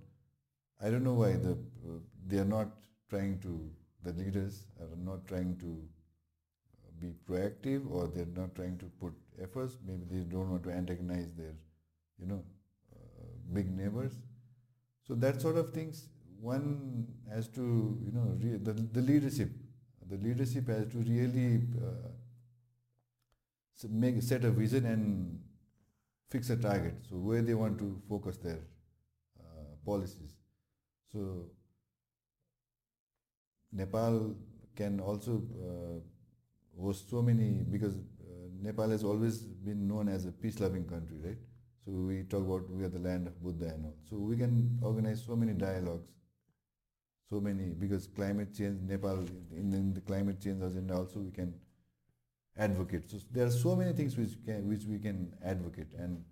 [0.82, 2.68] I don't know why the uh, they are not
[3.10, 3.70] trying to
[4.02, 5.82] the leaders are not trying to
[7.00, 9.76] be proactive or they're not trying to put efforts.
[9.86, 11.54] Maybe they don't want to antagonize their,
[12.18, 12.42] you know,
[12.94, 14.12] uh, big neighbors.
[15.06, 16.08] So that sort of things,
[16.40, 17.62] one has to,
[18.04, 19.50] you know, re- the, the leadership,
[20.08, 22.08] the leadership has to really uh,
[23.88, 25.40] make set a vision and
[26.30, 26.94] fix a target.
[27.08, 28.60] So where they want to focus their
[29.40, 30.32] uh, policies.
[31.12, 31.46] So
[33.72, 34.36] Nepal
[34.76, 35.42] can also
[36.80, 41.38] host so many because uh, Nepal has always been known as a peace-loving country, right?
[41.84, 43.96] So we talk about we are the land of Buddha and all.
[44.08, 46.08] So we can organize so many dialogues,
[47.28, 49.18] so many because climate change, Nepal
[49.56, 51.54] in, in the climate change agenda also we can
[52.58, 53.10] advocate.
[53.10, 56.22] So there are so many things which can which we can advocate, and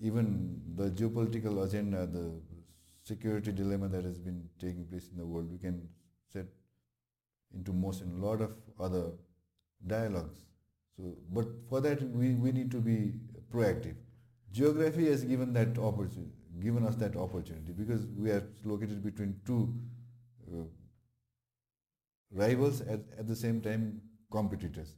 [0.00, 2.32] even the geopolitical agenda, the
[3.02, 5.88] security dilemma that has been taking place in the world, we can
[6.32, 6.46] set
[7.54, 9.10] into motion a lot of other
[9.86, 10.38] dialogues.
[10.96, 13.14] So, but for that we, we need to be
[13.52, 13.94] proactive.
[14.52, 19.72] Geography has given that opportunity, given us that opportunity because we are located between two
[20.52, 20.64] uh,
[22.32, 24.94] rivals at, at the same time competitors.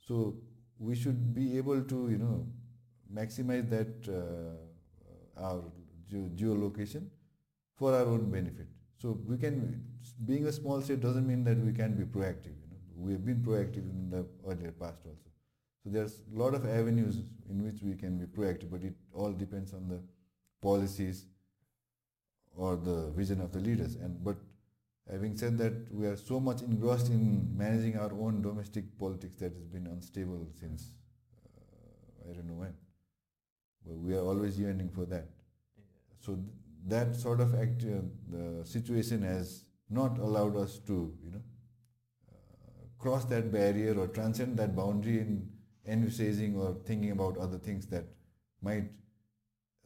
[0.00, 0.36] So
[0.78, 2.46] we should be able to you know
[3.12, 5.62] maximize that uh, our
[6.08, 7.06] ge- geolocation
[7.76, 8.66] for our own benefit.
[8.98, 9.84] So we can,
[10.24, 12.54] being a small state doesn't mean that we can be proactive.
[12.96, 15.30] We have been proactive in the earlier past also.
[15.82, 17.16] So there's a lot of avenues
[17.50, 20.00] in which we can be proactive, but it all depends on the
[20.62, 21.26] policies
[22.56, 23.96] or the vision of the leaders.
[23.96, 24.36] And but
[25.10, 29.54] having said that, we are so much engrossed in managing our own domestic politics that
[29.54, 30.90] has been unstable since
[31.46, 32.74] uh, I don't know when.
[33.86, 35.28] But we are always yearning for that.
[36.20, 36.46] So th-
[36.86, 41.42] that sort of act, uh, the situation has not allowed us to, you know,
[43.04, 45.32] cross that barrier or transcend that boundary in
[45.86, 48.04] envisaging or thinking about other things that
[48.62, 48.86] might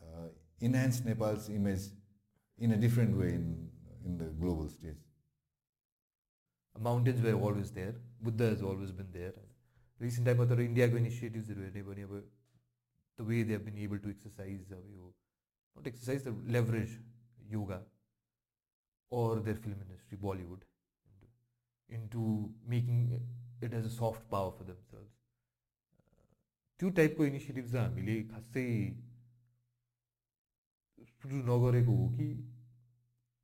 [0.03, 0.29] uh,
[0.63, 1.87] enhance Nepal's image
[2.59, 3.69] in a different way in,
[4.05, 5.03] in the global stage.
[6.81, 7.97] Mountains were always there.
[8.23, 9.33] Buddha has always been there.
[9.99, 16.23] Recent time, other India initiatives the way they have been able to exercise, not exercise,
[16.23, 16.97] the leverage
[17.51, 17.81] yoga
[19.11, 20.68] or their film industry, Bollywood
[21.90, 23.02] into making
[23.62, 25.12] it as a soft power for themselves.
[26.80, 28.64] त्यो टाइपको initiative चाहिँ हामीले खासै
[31.12, 32.28] सुरु नगरेको हो कि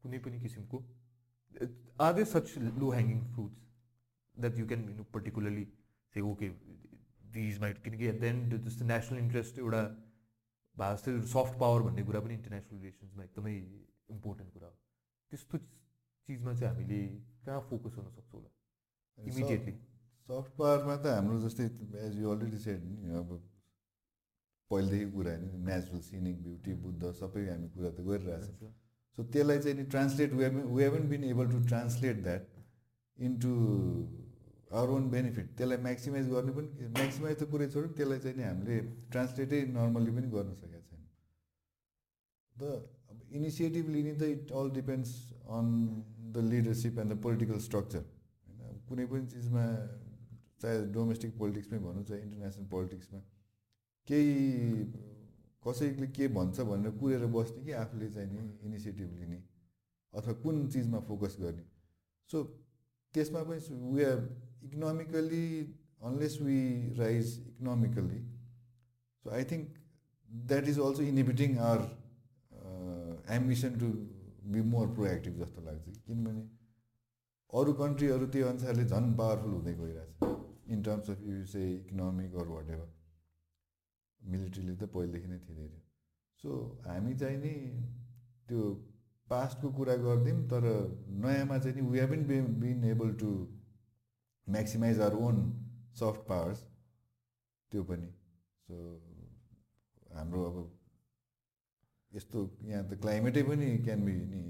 [0.04, 0.80] कुनै पनि किसिमको
[2.08, 3.62] are they such low hanging fruits
[4.36, 5.66] that you can you particularly
[6.16, 6.50] say okay
[7.38, 9.82] these might किनकि एट द एन्ड जस्तो नेसनल इन्ट्रेस्ट एउटा
[10.78, 13.56] भए जस्तै सफ्ट पावर भन्ने कुरा पनि इन्टरनेसनल रिलेसन्समा एकदमै
[14.18, 14.78] इम्पोर्टेन्ट कुरा हो
[15.32, 15.62] त्यस्तो
[16.29, 17.01] चिजमा चाहिँ हामीले
[17.47, 18.51] कहाँ फोकस गर्न सक्छौँ होला?
[19.19, 19.73] इमिडिएटली
[20.29, 21.65] सफ्ट पावरमा त हाम्रो जस्तै
[22.07, 23.29] एज यु अलरेडी सेड नि अब
[24.71, 28.73] पहिलेदेखि कुरा होइन नेचुरल सिनिक ब्युटी बुद्ध सबै हामी कुरा त गरिरहेको छ
[29.19, 32.45] सो त्यसलाई चाहिँ नि translate we we haven't been able to translate that
[33.19, 33.53] into
[34.79, 38.81] our own benefit त्यसलाई म्याक्सिमाइज गर्नु पनि म्याक्सिमाइज त कुरै छोड्यो त्यसलाई चाहिँ नि हामीले
[39.13, 41.05] ट्रान्सलेटै नर्मली पनि गर्न सकेका छैन।
[42.57, 42.73] द
[43.11, 45.13] अब इनिसिएटिभ लिने त it all depends
[45.59, 45.67] on
[46.35, 49.65] the leadership and the political structure होइन, कुनै पनि चिजमा,
[50.61, 53.21] चाहे डोमेस्टिक पोलिटिक्समै भनौँ, चाहे इन्टरनेसनल पोलिटिक्समा
[54.09, 54.35] केही
[55.65, 59.39] कसैले के भन्छ भनेर कुरेर बस्ने कि आफूले चाहिँ नि इनिसिएटिभ लिने
[60.15, 61.65] अथवा कुन चिजमा फोकस गर्ने।
[62.31, 62.43] सो
[63.15, 63.59] त्यसमा पनि
[63.95, 64.21] we are
[64.65, 65.47] economically
[66.09, 66.59] unless we
[66.99, 68.21] rise economically
[69.25, 69.65] so I think
[70.49, 71.81] that is also inhibiting our
[73.39, 73.89] ambition to
[74.53, 76.43] be more proactive जस्तो लाग्छ किनभने
[77.53, 80.13] अरू कन्ट्रीहरू त्यो अनुसारले झन् पावरफुल हुँदै गइरहेछ।
[80.73, 82.89] इन टर्म्स अफ यु से इकोनोमिक अर वाट एभर
[84.21, 85.69] मिलिट्रीले त पहिलेदेखि नै थियो।
[86.45, 86.51] सो
[86.87, 87.55] हामी चाहिँ नि
[88.49, 88.61] त्यो
[89.29, 90.65] पास्टको कुरा गरिदिउँ तर
[91.25, 92.25] नयाँमा चाहिँ नि we haven't
[92.61, 93.31] been able to
[94.47, 95.37] maximize our own
[96.01, 96.61] soft powers
[97.73, 98.11] त्यो पनि।
[98.69, 98.75] सो
[100.15, 100.57] हाम्रो अब
[102.14, 104.42] यस्तो यहाँ त क्लाइमेटै पनि क्यान बी नि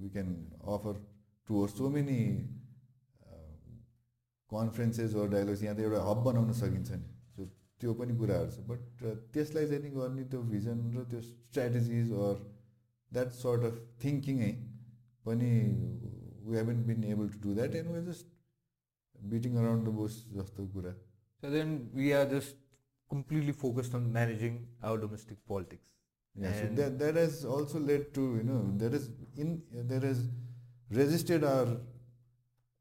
[0.00, 0.28] we can
[0.74, 1.00] offer
[1.48, 2.18] to so many
[4.50, 7.48] conferences or dialogues यहाँ त एउटा हब बनाउन सकिन्छ नि सो
[7.80, 12.44] त्यो पनि कुराहरू छ बट त्यसलाई चाहिँ नि गर्ने त्यो भिजन र त्यो strategies or
[13.12, 14.52] that sort of थिङ्किङै
[15.24, 15.50] पनि
[16.46, 18.32] we haven't been able to do that and we just
[19.16, 20.94] beating around the बुस जस्तो कुरा
[21.42, 22.56] So then we are just
[23.10, 25.84] completely focused on managing our domestic politics.
[26.36, 29.52] Yeah, so And- that that has also led to you know there is in
[29.92, 30.18] there has
[30.90, 31.68] resisted our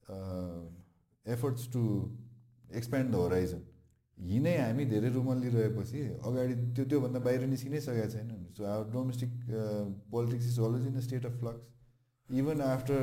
[0.08, 0.62] uh,
[1.26, 1.84] efforts to
[2.72, 3.64] expand the horizon.
[4.18, 9.32] यिनै हामी धेरै रुमल लिइरहेपछि अगाडि त्यो त्योभन्दा बाहिर निस्किनै सकेका छैनौँ सो our domestic
[10.14, 13.02] politics is always in a state of flux even after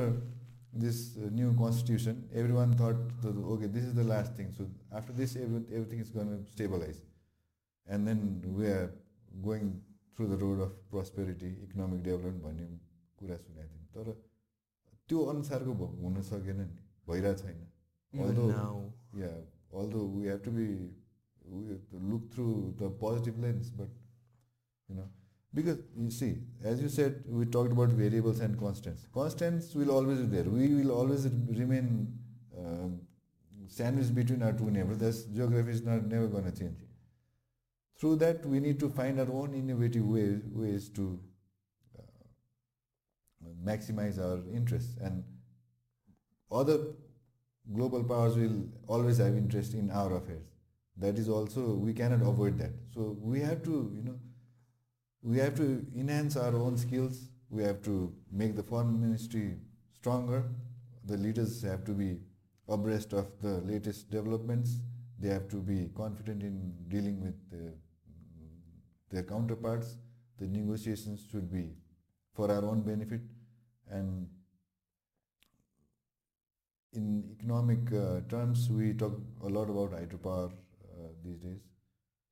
[0.85, 1.01] this
[1.35, 3.25] new constitution every one thought
[3.55, 4.67] okay this is the last thing so
[5.01, 7.01] after this every everything is gonna stabilise
[7.87, 8.25] and then
[8.57, 8.89] we are
[9.49, 9.69] going
[10.17, 12.65] through the road of prosperity economic development भन्ने
[13.21, 14.11] कुरा सुनेको थियौँ तर
[15.09, 16.67] त्यो अनुसारको भ- हुन सकेन नि
[17.11, 17.61] भइरहेको छैन
[18.15, 18.73] Even Although- now,
[19.19, 19.37] yeah
[19.81, 20.65] although we have to be
[21.53, 23.95] we have to look through the positive lens but
[24.89, 25.05] you know
[25.53, 26.29] because you see
[26.71, 30.67] as you said we talked about variables and constants constants will always be there we
[30.75, 31.25] will always
[31.61, 31.89] remain
[32.63, 32.93] um,
[33.79, 36.85] sandwiched between our two neighbors that's geography is not never going to change
[37.98, 41.18] through that we need to find our own innovative ways ways to
[41.98, 42.02] uh,
[43.64, 45.24] maximize our interests and
[46.50, 46.78] other
[47.72, 50.46] global powers will always have interest in our affairs.
[50.96, 52.72] That is also we cannot avoid that.
[52.94, 54.18] So we have to you know
[55.22, 57.28] we have to enhance our own skills.
[57.50, 59.56] We have to make the foreign ministry
[59.94, 60.44] stronger.
[61.04, 62.18] The leaders have to be
[62.68, 64.78] abreast of the latest developments.
[65.18, 67.72] They have to be confident in dealing with the,
[69.10, 69.96] their counterparts.
[70.38, 71.72] The negotiations should be
[72.34, 73.20] for our own benefit
[73.90, 74.28] and
[76.92, 81.60] in economic uh, terms, we talk a lot about hydropower uh, these days.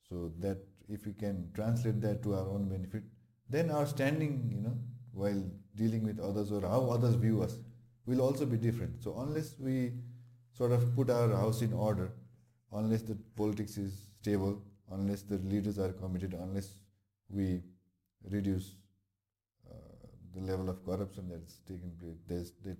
[0.08, 0.58] So that
[0.88, 3.02] if we can translate that to our own benefit,
[3.48, 4.76] then our standing, you know,
[5.12, 5.42] while
[5.74, 7.58] dealing with others or how others view us
[8.06, 9.02] will also be different.
[9.02, 9.92] So unless we
[10.52, 12.12] sort of put our house in order,
[12.72, 14.62] unless the politics is stable,
[14.92, 16.78] unless the leaders are committed, unless
[17.28, 17.62] we
[18.30, 18.76] reduce
[19.70, 19.74] uh,
[20.34, 21.92] the level of corruption that's taking
[22.28, 22.76] place, that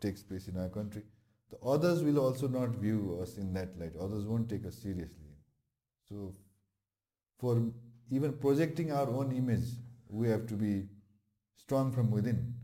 [0.00, 1.02] takes place in our country,
[1.50, 3.92] the others will also not view us in that light.
[4.00, 5.30] Others won't take us seriously.
[6.08, 6.34] So,
[7.38, 7.62] for
[8.10, 9.64] even projecting our own image,
[10.08, 10.88] we have to be
[11.56, 12.54] strong from within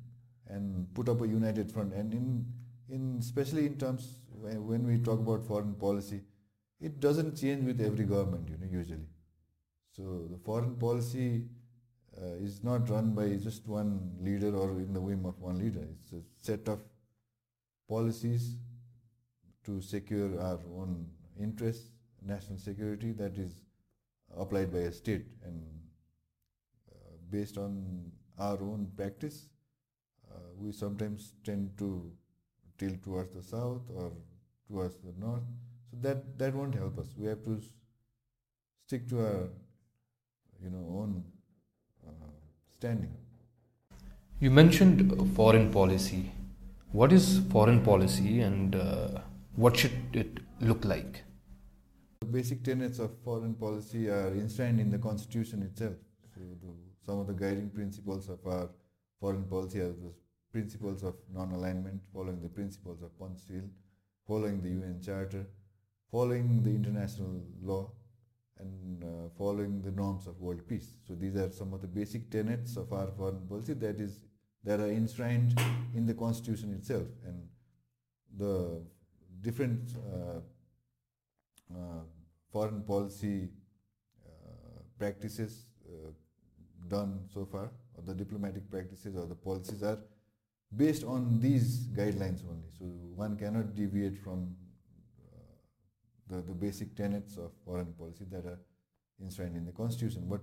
[0.49, 1.93] and put up a united front.
[1.93, 2.47] And in,
[2.89, 6.21] in especially in terms when we talk about foreign policy,
[6.83, 9.09] it doesn't change with every government, you know, usually.
[9.97, 11.45] So the foreign policy
[12.21, 15.87] uh, is not run by just one leader or in the whim of one leader.
[15.93, 16.81] It's a set of
[17.89, 18.57] policies
[19.65, 21.07] to secure our own
[21.41, 21.91] interests,
[22.25, 23.53] national security that is
[24.37, 25.63] applied by a state and
[26.91, 29.49] uh, based on our own practice,
[30.31, 32.11] uh, we sometimes tend to
[32.79, 34.13] tilt towards the south or
[34.69, 35.43] towards the north.
[35.93, 37.09] So that, that won't help us.
[37.19, 37.61] We have to
[38.87, 39.49] stick to our
[40.63, 41.23] you know own
[42.07, 42.31] uh,
[42.79, 43.13] standing.
[44.41, 46.33] You mentioned foreign policy.
[46.93, 49.21] What is foreign policy and uh,
[49.55, 51.23] what should it look like?
[52.21, 55.95] The basic tenets of foreign policy are enshrined in the constitution itself.
[56.35, 56.73] So the,
[57.05, 58.69] some of the guiding principles of our
[59.21, 60.13] foreign policy are the
[60.53, 63.69] principles of non-alignment, following the principles of Panchshil,
[64.27, 65.47] following the UN Charter,
[66.13, 67.91] following the international law,
[68.59, 70.89] and uh, following the norms of world peace.
[71.09, 74.21] So these are some of the basic tenets of our foreign policy that is
[74.63, 75.59] that are enshrined
[75.97, 77.09] in the constitution itself.
[77.27, 77.49] And
[78.39, 78.81] the
[79.41, 80.41] different uh,
[81.75, 82.03] uh,
[82.53, 83.49] foreign policy
[84.25, 85.65] uh, practices
[86.89, 89.99] done so far, or the diplomatic practices or the policies are
[90.77, 92.69] based on these guidelines only.
[92.79, 92.85] So
[93.15, 94.62] one cannot deviate from uh,
[96.33, 98.59] the, the basic tenets of foreign policy that are
[99.21, 100.27] enshrined in the constitution.
[100.35, 100.41] But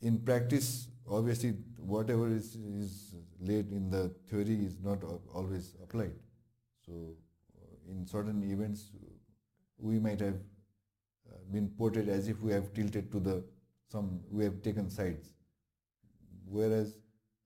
[0.00, 0.88] in practice,
[1.18, 1.50] obviously,
[1.94, 4.98] whatever is, is laid in the theory is not
[5.34, 6.16] always applied.
[6.86, 6.92] So
[7.88, 8.90] in certain events,
[9.78, 10.34] we might have
[11.30, 13.44] uh, been portrayed as if we have tilted to the
[13.88, 15.30] some we have taken sides.
[16.46, 16.96] Whereas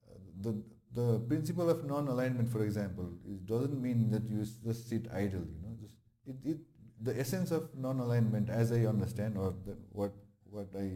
[0.08, 3.08] uh, the the principle of non-alignment, for example,
[3.44, 5.46] doesn't mean that you just sit idle.
[5.54, 5.96] You know, just
[6.26, 6.58] it, it
[7.02, 10.12] the essence of non-alignment, as I understand, or the, what
[10.50, 10.90] what I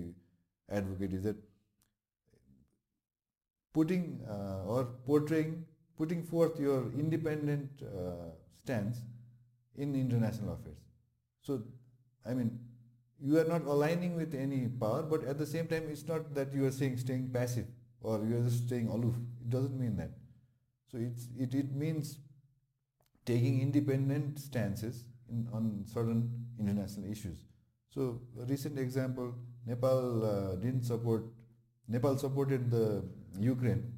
[0.71, 1.37] advocate is that
[3.73, 5.65] putting uh, or portraying,
[5.97, 8.31] putting forth your independent uh,
[8.63, 8.99] stance
[9.77, 10.79] in international affairs.
[11.43, 11.63] So,
[12.27, 12.59] I mean,
[13.21, 16.53] you are not aligning with any power, but at the same time, it's not that
[16.55, 17.67] you are saying staying passive
[18.01, 19.15] or you are just staying aloof.
[19.41, 20.11] It doesn't mean that.
[20.91, 22.19] So it's, it, it means
[23.25, 27.45] taking independent stances in, on certain international issues.
[27.91, 29.35] So a recent example,
[29.67, 31.25] Nepal uh, didn't support,
[31.89, 33.05] Nepal supported the
[33.39, 33.93] Ukraine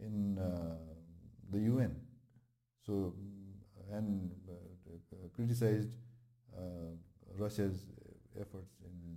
[0.00, 0.76] in uh,
[1.50, 1.96] the UN.
[2.86, 3.14] So,
[3.92, 4.30] and
[5.34, 5.96] criticized
[6.56, 6.92] uh,
[7.36, 7.86] Russia's
[8.40, 9.16] efforts in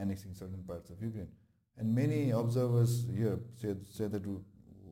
[0.00, 1.28] annexing certain parts of Ukraine.
[1.76, 4.22] And many observers here said, said that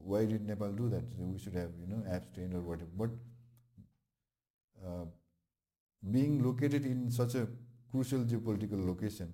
[0.04, 1.04] why did Nepal do that?
[1.18, 2.90] We should have, you know, abstained or whatever.
[2.96, 3.10] But
[4.84, 5.04] uh,
[6.10, 7.46] being located in such a
[7.90, 9.32] crucial geopolitical location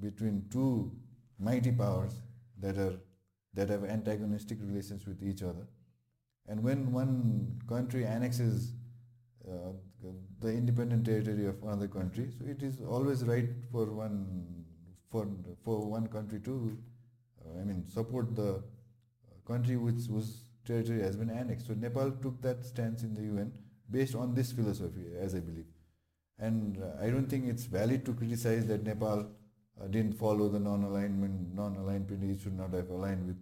[0.00, 0.90] between two
[1.38, 2.20] mighty powers
[2.58, 2.98] that are
[3.54, 5.66] that have antagonistic relations with each other,
[6.46, 8.72] and when one country annexes
[9.48, 9.72] uh,
[10.40, 12.28] the independent territory of another country.
[12.38, 14.64] So it is always right for one
[15.10, 15.26] for
[15.64, 16.76] for one country to,
[17.44, 18.62] uh, I mean, support the
[19.46, 21.66] country which whose territory has been annexed.
[21.66, 23.52] So Nepal took that stance in the UN
[23.90, 25.66] based on this philosophy, as I believe.
[26.38, 29.26] And uh, I don't think it's valid to criticize that Nepal
[29.80, 32.24] uh, didn't follow the non-alignment, non-alignment.
[32.24, 33.36] It should not have aligned with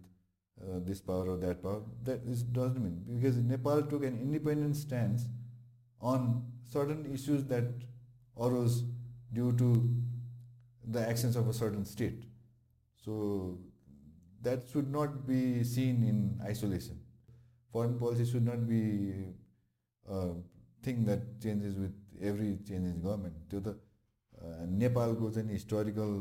[0.61, 1.83] uh, this power or that power.
[2.05, 5.27] That is, doesn't mean because Nepal took an independent stance
[6.01, 7.65] on certain issues that
[8.39, 8.85] arose
[9.33, 9.89] due to
[10.87, 12.25] the actions of a certain state.
[13.05, 13.59] So
[14.43, 16.99] that should not be seen in isolation.
[17.73, 19.27] Foreign policy should not be
[20.08, 20.20] a
[20.84, 23.36] thing that changes with every change in government.
[23.50, 23.80] त्यो त
[24.84, 26.12] नेपालको चाहिँ historical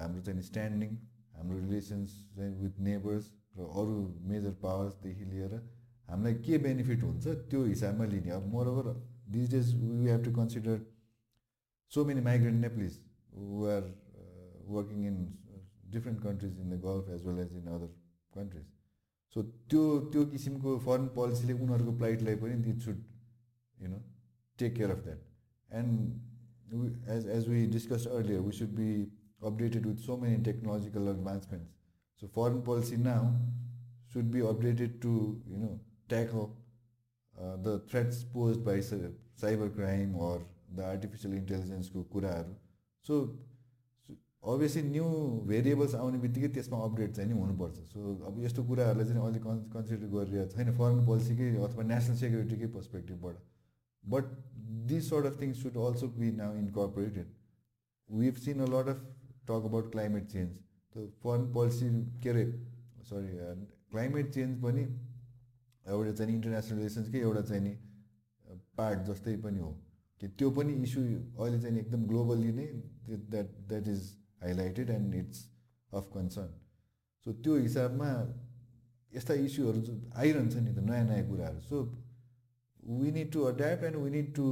[0.00, 0.96] हाम्रो चाहिँ standing
[1.36, 3.96] हाम्रो relations चाहिँ with neighbours र अरू
[4.30, 5.54] major पावर्सदेखि लिएर
[6.08, 8.94] हामीलाई के बेनिफिट हुन्छ त्यो हिसाबमा लिने अब moreover
[9.36, 10.80] this days we have to consider
[11.92, 12.98] so many migrant Nepalese
[13.38, 15.32] who are uh, working in
[15.90, 17.88] different countries in the Gulf as well as in other
[18.34, 18.66] countries.
[19.34, 23.04] सो त्यो त्यो किसिमको फरेन पोलिसीले उनीहरूको प्लाइटलाई पनि it should
[23.82, 24.02] you know
[24.58, 25.22] take care of that
[25.82, 28.90] and as as we discuss earlier we should B
[29.42, 31.70] updated with so many technological advancements.
[32.16, 33.34] So foreign policy now
[34.12, 36.56] should be updated to you know tackle
[37.34, 40.42] uh, the threats posed by cyber crime or
[40.74, 42.56] the artificial intelligence को कुराहरू
[43.04, 43.20] so
[44.44, 45.06] obviously new
[45.46, 49.62] variables आउने बित्तिकै त्यसमा update चाहिँ नि हुनुपर्छ सो अब यस्तो कुराहरूलाई चाहिँ अहिले कन्
[49.70, 53.36] कन्सिडर गरिरहेको छैन फरेन पोलिसीकै अथवा नेसनल सेक्युरिटीकै पर्सपेक्टिभबाट
[54.04, 54.30] but
[54.86, 57.34] this sort of things should also be now incorporated
[58.08, 59.02] we've seen a lot of
[59.44, 60.54] talk about climate change
[60.94, 61.90] त फरेन पोलिसी
[62.22, 62.46] के अरे
[63.08, 63.34] सरी
[63.90, 64.86] क्लाइमेट चेन्ज पनि
[65.88, 67.74] एउटा चाहिँ इन्टरनेसनल रिलेसन्सकै एउटा चाहिँ नि
[68.76, 69.70] पार्ट जस्तै पनि हो
[70.20, 72.66] कि त्यो पनि इस्यु अहिले चाहिँ एकदम ग्लोबली नै
[73.26, 74.08] that that is
[74.42, 75.48] highlighted and it's
[75.90, 76.54] of concern
[77.26, 78.10] सो त्यो हिसाबमा
[79.12, 81.82] यस्ता इस्युहरू आइरहन्छ नि त नयाँ नयाँ कुराहरू so
[83.00, 84.46] we need to adapt and we need to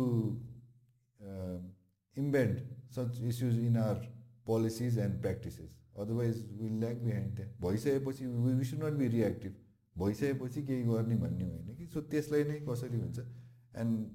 [2.17, 2.59] embed
[2.97, 4.13] such issues in our
[4.47, 9.57] policies and practices otherwise will lag behind त्यहाँ भइसकेपछि we should not be reactive
[9.97, 13.19] भइसकेपछि केही गर्ने भन्ने होइन कि सो त्यसलाई नै कसरी हुन्छ
[13.77, 14.07] end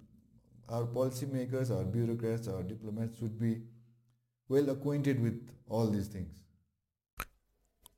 [0.69, 3.61] our policymakers, our bureaucrats, our diplomats should be
[4.48, 6.32] well acquainted with all these things.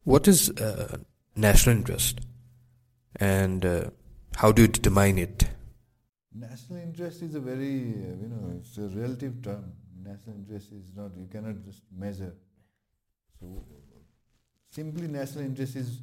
[0.04, 0.98] What is uh,
[1.36, 2.20] national interest
[3.16, 3.90] and uh,
[4.36, 5.44] how do you determine it?
[6.34, 9.72] National interest is a very, uh, you know, it's a relative term.
[10.02, 12.34] National interest is not, you cannot just measure.
[13.40, 13.64] So,
[14.70, 16.00] simply national interest is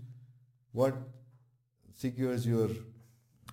[0.72, 0.96] what
[1.94, 2.70] secures your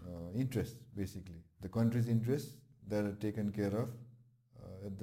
[0.04, 1.42] uh, interest, basically.
[1.60, 2.56] The country's interest
[2.88, 3.88] that are taken care of,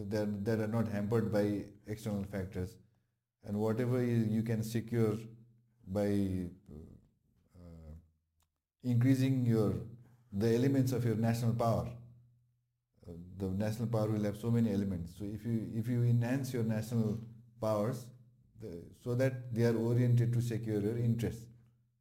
[0.10, 2.78] that, that are not hampered by external factors.
[3.44, 5.16] And whatever you can secure
[5.88, 7.92] by uh,
[8.84, 9.74] increasing your
[10.32, 11.88] the elements of your national power.
[13.38, 15.14] The national power will have so many elements.
[15.18, 17.20] So if you if you enhance your national
[17.60, 18.06] powers,
[18.62, 21.46] the, so that they are oriented to secure your interests.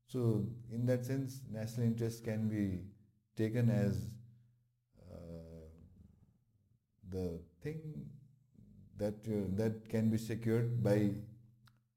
[0.07, 2.83] So in that sense, national interests can be
[3.37, 4.11] taken as
[7.11, 7.81] the thing
[8.99, 11.11] that uh, that can be secured by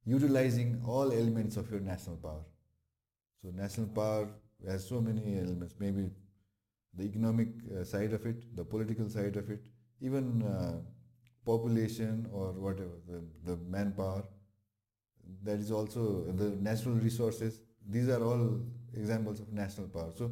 [0.06, 2.44] utilizing all elements of your national power.
[3.42, 4.30] So national power
[4.68, 6.10] has so many elements, maybe
[6.96, 7.48] the economic
[7.80, 9.66] uh, side of it, the political side of it,
[10.02, 10.80] even uh,
[11.46, 14.24] population or whatever, the, the manpower.
[15.44, 17.62] That is also the natural resources.
[17.88, 18.60] These are all
[18.94, 20.12] examples of national power.
[20.16, 20.32] So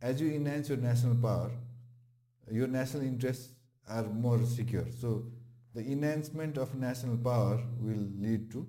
[0.00, 1.50] as you enhance your national power,
[2.50, 3.54] your national interests
[3.88, 4.86] are more secure.
[5.00, 5.24] So
[5.74, 8.66] the enhancement of national power will lead to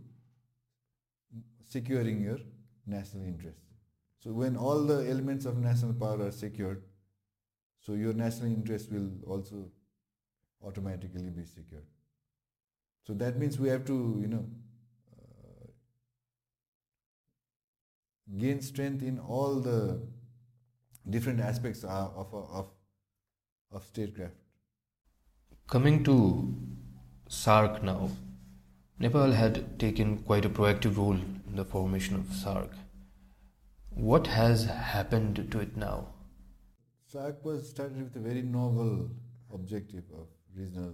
[1.68, 2.40] securing your
[2.86, 3.60] national interest.
[4.20, 6.84] So when all the elements of national power are secured,
[7.80, 9.66] so your national interest will also
[10.64, 11.86] automatically be secured.
[13.06, 14.46] So that means we have to, you know,
[15.12, 15.68] uh,
[18.38, 20.02] gain strength in all the
[21.10, 22.68] different aspects of, of, of,
[23.74, 24.36] of statecraft.
[25.68, 26.54] Coming to
[27.30, 28.12] SAARC now,
[29.00, 32.70] Nepal had taken quite a proactive role in the formation of SAARC.
[33.90, 36.10] What has happened to it now?
[37.12, 39.10] SAARC was started with a very novel
[39.52, 40.94] objective of regional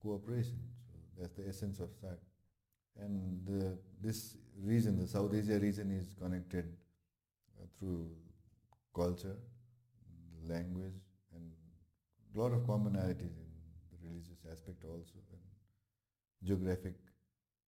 [0.00, 0.58] cooperation.
[0.86, 2.18] So that's the essence of SAARC.
[3.00, 6.66] And the, this region, the South Asia region, is connected
[7.58, 8.10] uh, through
[8.94, 9.36] culture,
[10.46, 11.00] language,
[11.34, 11.50] and
[12.36, 13.43] a lot of commonalities
[14.50, 15.42] aspect also and
[16.42, 16.94] geographic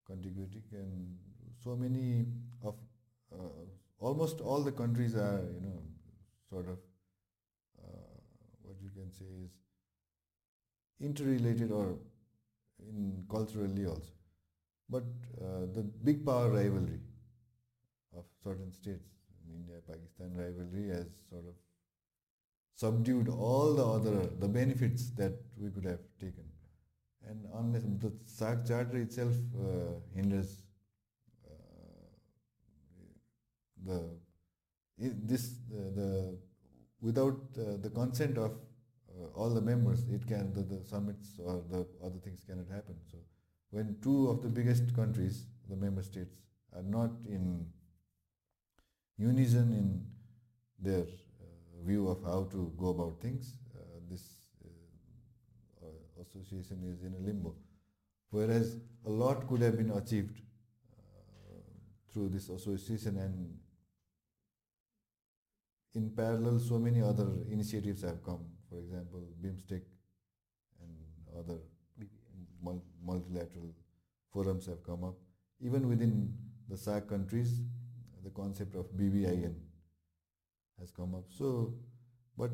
[0.07, 1.17] contiguity and
[1.63, 2.27] so many
[2.63, 2.75] of
[3.33, 3.65] uh,
[3.99, 5.79] almost all the countries are you know
[6.51, 6.79] sort of
[7.83, 8.17] uh,
[8.63, 9.53] what you can say is
[11.01, 11.87] interrelated or
[12.89, 14.13] in culturally also
[14.89, 15.05] but
[15.43, 17.01] uh, the big power rivalry
[18.17, 19.17] of certain states
[19.55, 21.55] India Pakistan rivalry has sort of
[22.75, 26.45] subdued all the other the benefits that we could have taken.
[27.29, 30.63] And unless the SAARC Charter itself uh, hinders
[31.45, 31.51] uh,
[33.85, 34.11] the
[34.99, 36.39] this the, the
[37.01, 41.63] without uh, the consent of uh, all the members, it can the, the summits or
[41.71, 42.97] the other things cannot happen.
[43.11, 43.19] So
[43.71, 46.37] when two of the biggest countries, the member states,
[46.75, 47.67] are not in
[49.19, 50.07] unison in
[50.79, 54.46] their uh, view of how to go about things, uh, this
[56.27, 57.55] association is in a limbo.
[58.31, 60.41] Whereas a lot could have been achieved
[60.93, 61.61] uh,
[62.13, 63.59] through this association and
[65.95, 69.83] in parallel so many other initiatives have come for example, BIMSTEC
[70.81, 71.59] and other
[73.05, 73.75] multilateral
[74.33, 75.15] forums have come up.
[75.61, 76.35] Even within
[76.69, 77.61] the SAARC countries,
[78.25, 79.55] the concept of BBIN
[80.81, 81.25] has come up.
[81.31, 81.75] So,
[82.37, 82.51] but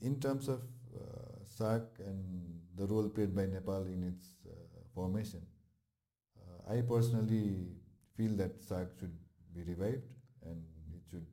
[0.00, 0.60] in terms of
[0.94, 4.54] uh, SAARC and the role played by Nepal in its uh,
[4.94, 5.42] formation,
[6.38, 7.66] uh, I personally
[8.16, 9.16] feel that SAARC should
[9.54, 10.06] be revived
[10.44, 10.62] and
[10.94, 11.26] it should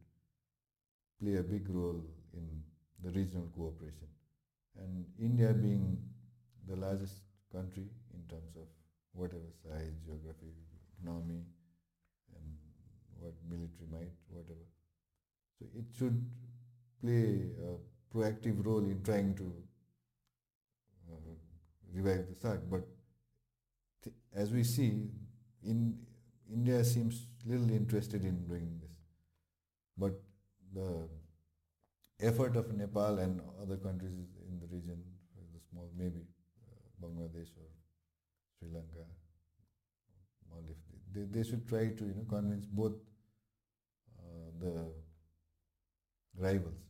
[1.21, 2.63] play a big role in
[3.03, 4.07] the regional cooperation.
[4.81, 5.97] And India being
[6.67, 7.21] the largest
[7.51, 8.67] country in terms of
[9.13, 10.51] whatever size, geography,
[10.99, 11.43] economy,
[12.35, 12.57] and
[13.19, 14.65] what military might, whatever.
[15.59, 16.25] So it should
[17.01, 19.53] play a proactive role in trying to
[21.95, 22.69] revive the SAARC.
[22.69, 22.83] But
[24.03, 25.09] th- as we see,
[25.63, 25.97] in
[26.51, 28.97] India seems little interested in doing this.
[29.97, 30.19] But
[30.73, 31.07] the
[32.19, 34.13] effort of Nepal and other countries
[34.47, 35.01] in the region,
[35.53, 37.69] the small maybe uh, Bangladesh or
[38.57, 39.05] Sri Lanka,
[40.49, 42.93] Maldives, they, they should try to you know convince both
[44.19, 44.91] uh, the
[46.37, 46.81] rivals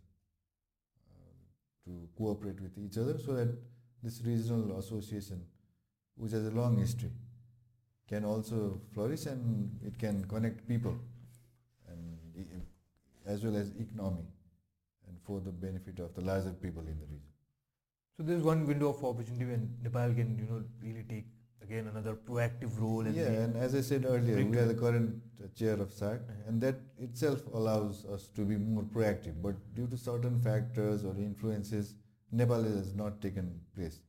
[1.10, 1.46] uh,
[1.86, 3.56] to cooperate with each other so that
[4.06, 5.42] this regional association,
[6.16, 7.12] which has a long history,
[8.08, 10.96] can also flourish and it can connect people
[11.90, 12.48] and
[13.26, 14.28] as well as economy
[15.08, 17.32] and for the benefit of the larger people in the region.
[18.18, 21.26] So there's one window of opportunity when Nepal can, you know, really take
[21.64, 23.02] again another proactive role.
[23.02, 25.22] And yeah, and as I said earlier, we are the current
[25.56, 26.48] chair of SAARC, uh-huh.
[26.48, 29.42] and that itself allows us to be more proactive.
[29.42, 31.96] But due to certain factors or influences,
[32.36, 34.00] Nepal has not taken place.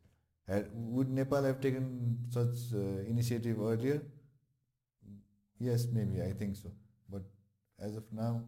[0.48, 4.02] Had, would Nepal have taken such uh, initiative earlier?
[5.58, 6.70] Yes, maybe I think so.
[7.08, 7.22] But
[7.80, 8.42] as of now,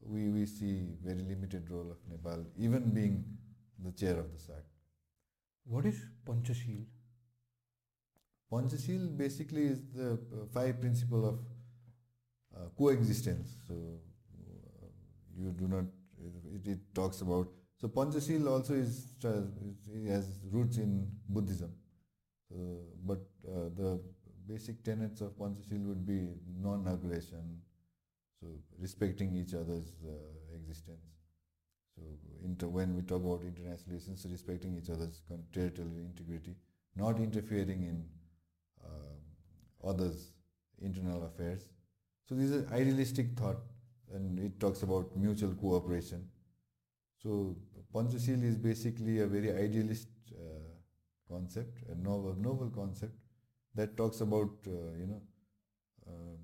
[0.00, 3.24] we, we see very limited role of Nepal, even being
[3.82, 4.64] the chair of the SAARC.
[5.64, 6.84] What is Panchasheel?
[8.52, 11.38] Panchasheel basically is the uh, five principle of
[12.54, 13.54] uh, coexistence.
[13.66, 14.86] So uh,
[15.36, 15.84] you do not,
[16.54, 17.48] it, it, talks about,
[17.84, 19.08] so Panchasheel also is,
[20.08, 21.70] has roots in Buddhism.
[23.04, 24.00] but uh, the
[24.48, 26.28] basic tenets of Panchasheel would be
[26.62, 27.60] non-aggression,
[28.40, 28.46] so
[28.80, 31.04] respecting each other's uh, existence.
[31.94, 32.02] So
[32.42, 35.20] inter- when we talk about international relations, respecting each other's
[35.52, 36.56] territorial integrity,
[36.96, 38.04] not interfering in
[38.82, 40.32] uh, others'
[40.80, 41.66] internal affairs.
[42.30, 43.58] So this is idealistic thought,
[44.10, 46.30] and it talks about mutual cooperation.
[47.24, 47.56] So
[47.94, 53.14] Panchasheel is basically a very idealist uh, concept, a novel, novel concept
[53.74, 55.22] that talks about uh, you know
[56.08, 56.38] um,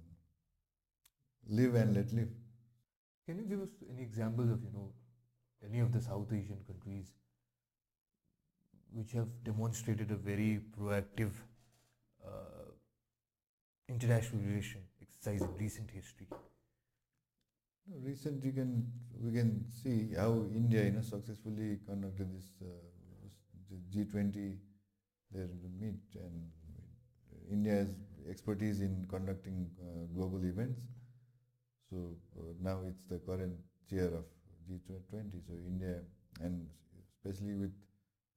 [1.48, 2.28] live and let live.
[3.26, 4.92] Can you give us any examples of you know
[5.64, 7.12] any of the South Asian countries
[8.92, 11.32] which have demonstrated a very proactive
[12.24, 12.70] uh,
[13.88, 16.28] international relation exercise in recent history?
[17.88, 22.66] Recent, you can we can see how India, you know, successfully conducted this uh,
[23.92, 24.56] G20
[25.32, 25.48] their
[25.80, 26.50] meet, and
[27.50, 27.88] India has
[28.28, 30.80] expertise in conducting uh, global events.
[31.90, 33.56] So uh, now it's the current
[33.88, 34.24] chair of
[34.68, 35.40] G20.
[35.46, 35.96] So India,
[36.40, 36.66] and
[37.12, 37.72] especially with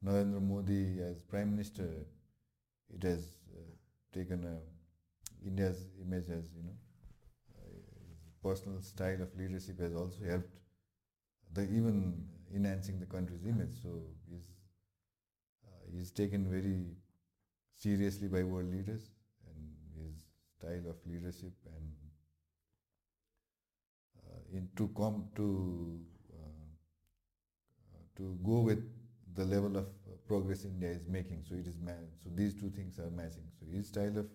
[0.03, 1.89] Narendra Modi as Prime Minister,
[2.93, 3.61] it has uh,
[4.13, 4.57] taken a,
[5.47, 6.92] India's image as you know, uh,
[8.43, 10.59] personal style of leadership has also helped
[11.53, 13.81] the even enhancing the country's image.
[13.81, 13.89] So
[14.29, 14.47] he's
[15.65, 16.85] uh, he's taken very
[17.75, 19.11] seriously by world leaders,
[19.47, 20.15] and his
[20.57, 21.93] style of leadership and
[24.53, 25.99] in to come to
[26.33, 26.67] uh,
[28.17, 28.83] to go with
[29.35, 29.87] the level of
[30.27, 31.43] progress India is making.
[31.47, 31.75] So it is
[32.23, 33.47] so these two things are matching.
[33.59, 34.27] So his style of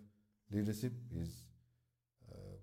[0.50, 1.44] leadership is
[2.30, 2.56] uh,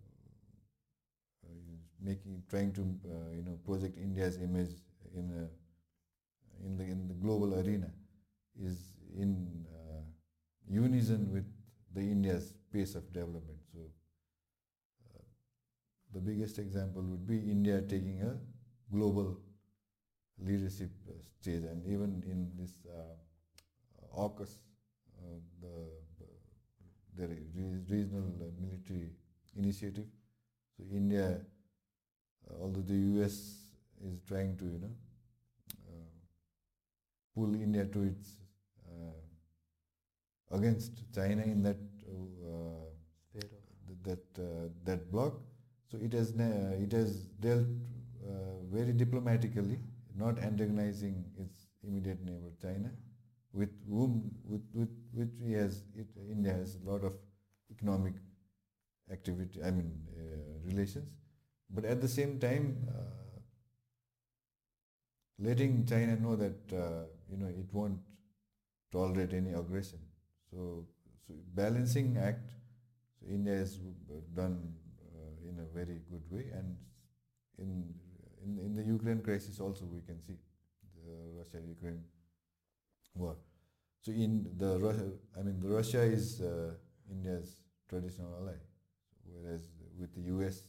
[2.06, 4.74] making trying to uh, you know project India's image
[5.14, 7.90] in a in the in the global arena
[8.62, 8.78] is
[9.18, 10.02] in uh,
[10.70, 11.46] unison with
[11.94, 13.60] the India's pace of development.
[13.74, 13.80] So,
[15.14, 15.24] uh,
[16.14, 18.36] the biggest example would be India taking a
[18.94, 19.38] global
[20.40, 20.92] leadership
[21.42, 24.58] stage, and even in this uh, AUKUS,
[25.18, 25.96] uh, the
[27.18, 27.28] the
[27.90, 28.24] regional
[28.60, 29.12] military
[29.56, 30.06] initiative.
[30.78, 31.40] So India,
[32.62, 33.36] although the US
[34.04, 34.94] is trying to you know
[35.90, 36.10] uh,
[37.36, 38.36] pull India to its
[38.88, 39.20] uh,
[40.52, 41.78] against China in that
[42.10, 42.86] uh,
[44.06, 45.34] that uh, that block.
[45.92, 47.16] So it has it has
[47.46, 47.68] dealt
[48.28, 49.80] uh, very diplomatically,
[50.16, 52.92] not antagonizing its immediate neighbor China,
[53.54, 57.14] with whom with with which he has it, India has a lot of
[57.72, 58.14] economic
[59.12, 59.62] activity.
[59.64, 61.10] I mean uh, relations,
[61.70, 62.78] but at the same time.
[62.90, 63.16] Uh,
[65.40, 68.00] letting China know that uh, you know it won't
[68.92, 70.00] tolerate any aggression.
[70.52, 70.86] So,
[71.28, 72.52] so balancing act.
[73.20, 73.80] So India has
[74.34, 76.78] done uh, in a very good way, and
[77.58, 77.94] in,
[78.44, 80.38] in in the Ukraine crisis also we can see
[81.06, 82.04] the Russia-Ukraine
[83.16, 83.36] war.
[84.02, 86.74] So in the Russia, I mean the Russia is uh,
[87.10, 88.58] India's traditional ally,
[89.24, 90.62] whereas with the US,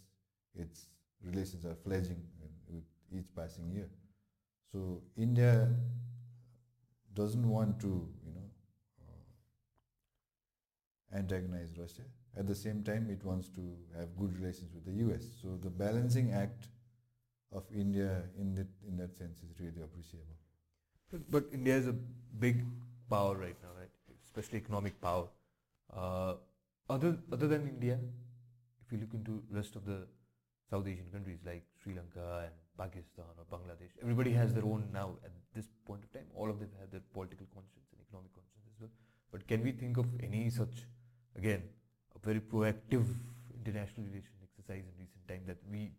[0.59, 0.87] its
[1.25, 2.23] relations are fledgling
[2.69, 3.89] with each passing year.
[4.73, 5.69] So India
[7.15, 8.51] doesn't want to, you know,
[9.03, 9.23] uh,
[11.17, 12.03] antagonize Russia.
[12.37, 15.25] At the same time, it wants to have good relations with the U.S.
[15.43, 16.69] So the balancing act
[17.53, 20.37] of India in that in that sense is really appreciable.
[21.11, 21.95] But, but India is a
[22.39, 22.65] big
[23.09, 23.89] power right now, right?
[24.25, 25.29] Especially economic power.
[25.97, 26.35] Uh,
[26.91, 27.99] other other than India,
[28.85, 30.07] if you look into rest of the
[30.71, 35.11] South Asian countries like Sri Lanka and Pakistan or Bangladesh, everybody has their own now
[35.25, 36.27] at this point of time.
[36.35, 38.91] All of them have their political conscience and economic conscience as well.
[39.33, 40.87] But can we think of any such,
[41.37, 41.63] again,
[42.15, 43.07] a very proactive
[43.55, 45.93] international relation exercise in recent time that we,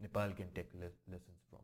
[0.00, 1.60] Nepal, can take le- lessons from?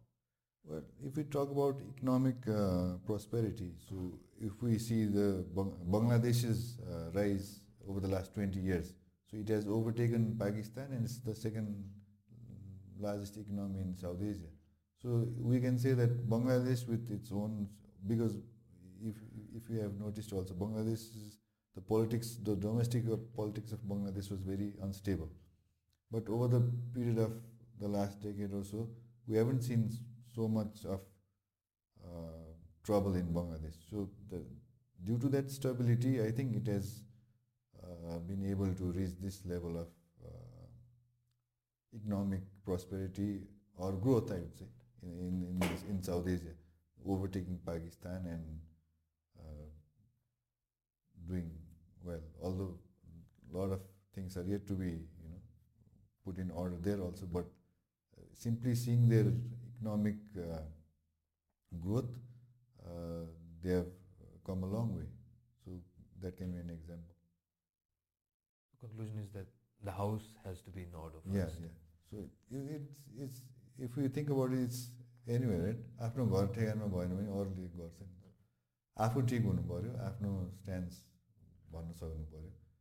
[0.65, 6.79] Well, if we talk about economic uh, prosperity, so if we see the Bang- Bangladesh's
[6.81, 8.93] uh, rise over the last 20 years,
[9.31, 11.85] so it has overtaken Pakistan and it's the second
[13.03, 14.51] largest economy in South Asia.
[15.03, 17.69] So we can say that Bangladesh with its own,
[18.07, 18.37] because
[19.03, 19.17] if
[19.61, 21.07] if you have noticed also, Bangladesh
[21.75, 23.05] the politics, the domestic
[23.37, 25.31] politics of Bangladesh was very unstable.
[26.11, 26.61] But over the
[26.95, 27.33] period of
[27.81, 28.89] the last decade or so,
[29.27, 29.91] we haven't seen
[30.35, 31.01] so much of
[32.05, 32.53] uh,
[32.85, 33.79] trouble in Bangladesh.
[33.91, 34.45] So the,
[35.03, 37.03] due to that stability, I think it has
[37.83, 39.89] uh, been able to reach this level of
[41.95, 43.41] economic prosperity
[43.77, 44.67] or growth, I would say,
[45.03, 46.55] in in in, this, in South Asia,
[47.07, 48.45] overtaking Pakistan and
[49.39, 49.67] uh,
[51.29, 51.51] doing
[52.03, 52.21] well.
[52.43, 52.79] Although
[53.53, 53.81] a lot of
[54.15, 55.41] things are yet to be, you know,
[56.25, 59.33] put in order there also, but uh, simply seeing their
[59.77, 60.59] economic uh,
[61.81, 62.13] growth,
[62.87, 63.25] uh,
[63.63, 63.87] they have
[64.47, 65.09] come a long way.
[65.65, 65.71] So
[66.21, 67.15] that can be an example.
[68.73, 69.47] The conclusion is that
[69.85, 71.37] the house has to be in order first.
[71.37, 71.82] Yeah, yeah.
[72.13, 72.25] So
[72.79, 73.45] it's it's
[73.81, 74.81] if you think about it's
[75.29, 78.35] anyway right आफ्नो घर ठेगानमा भएन भने अरूले गर्छ नि
[78.97, 80.99] आफू ठिक हुनु पऱ्यो आफ्नो स्ट्यान्ड
[81.75, 82.51] भन्न सक्नु पऱ्यो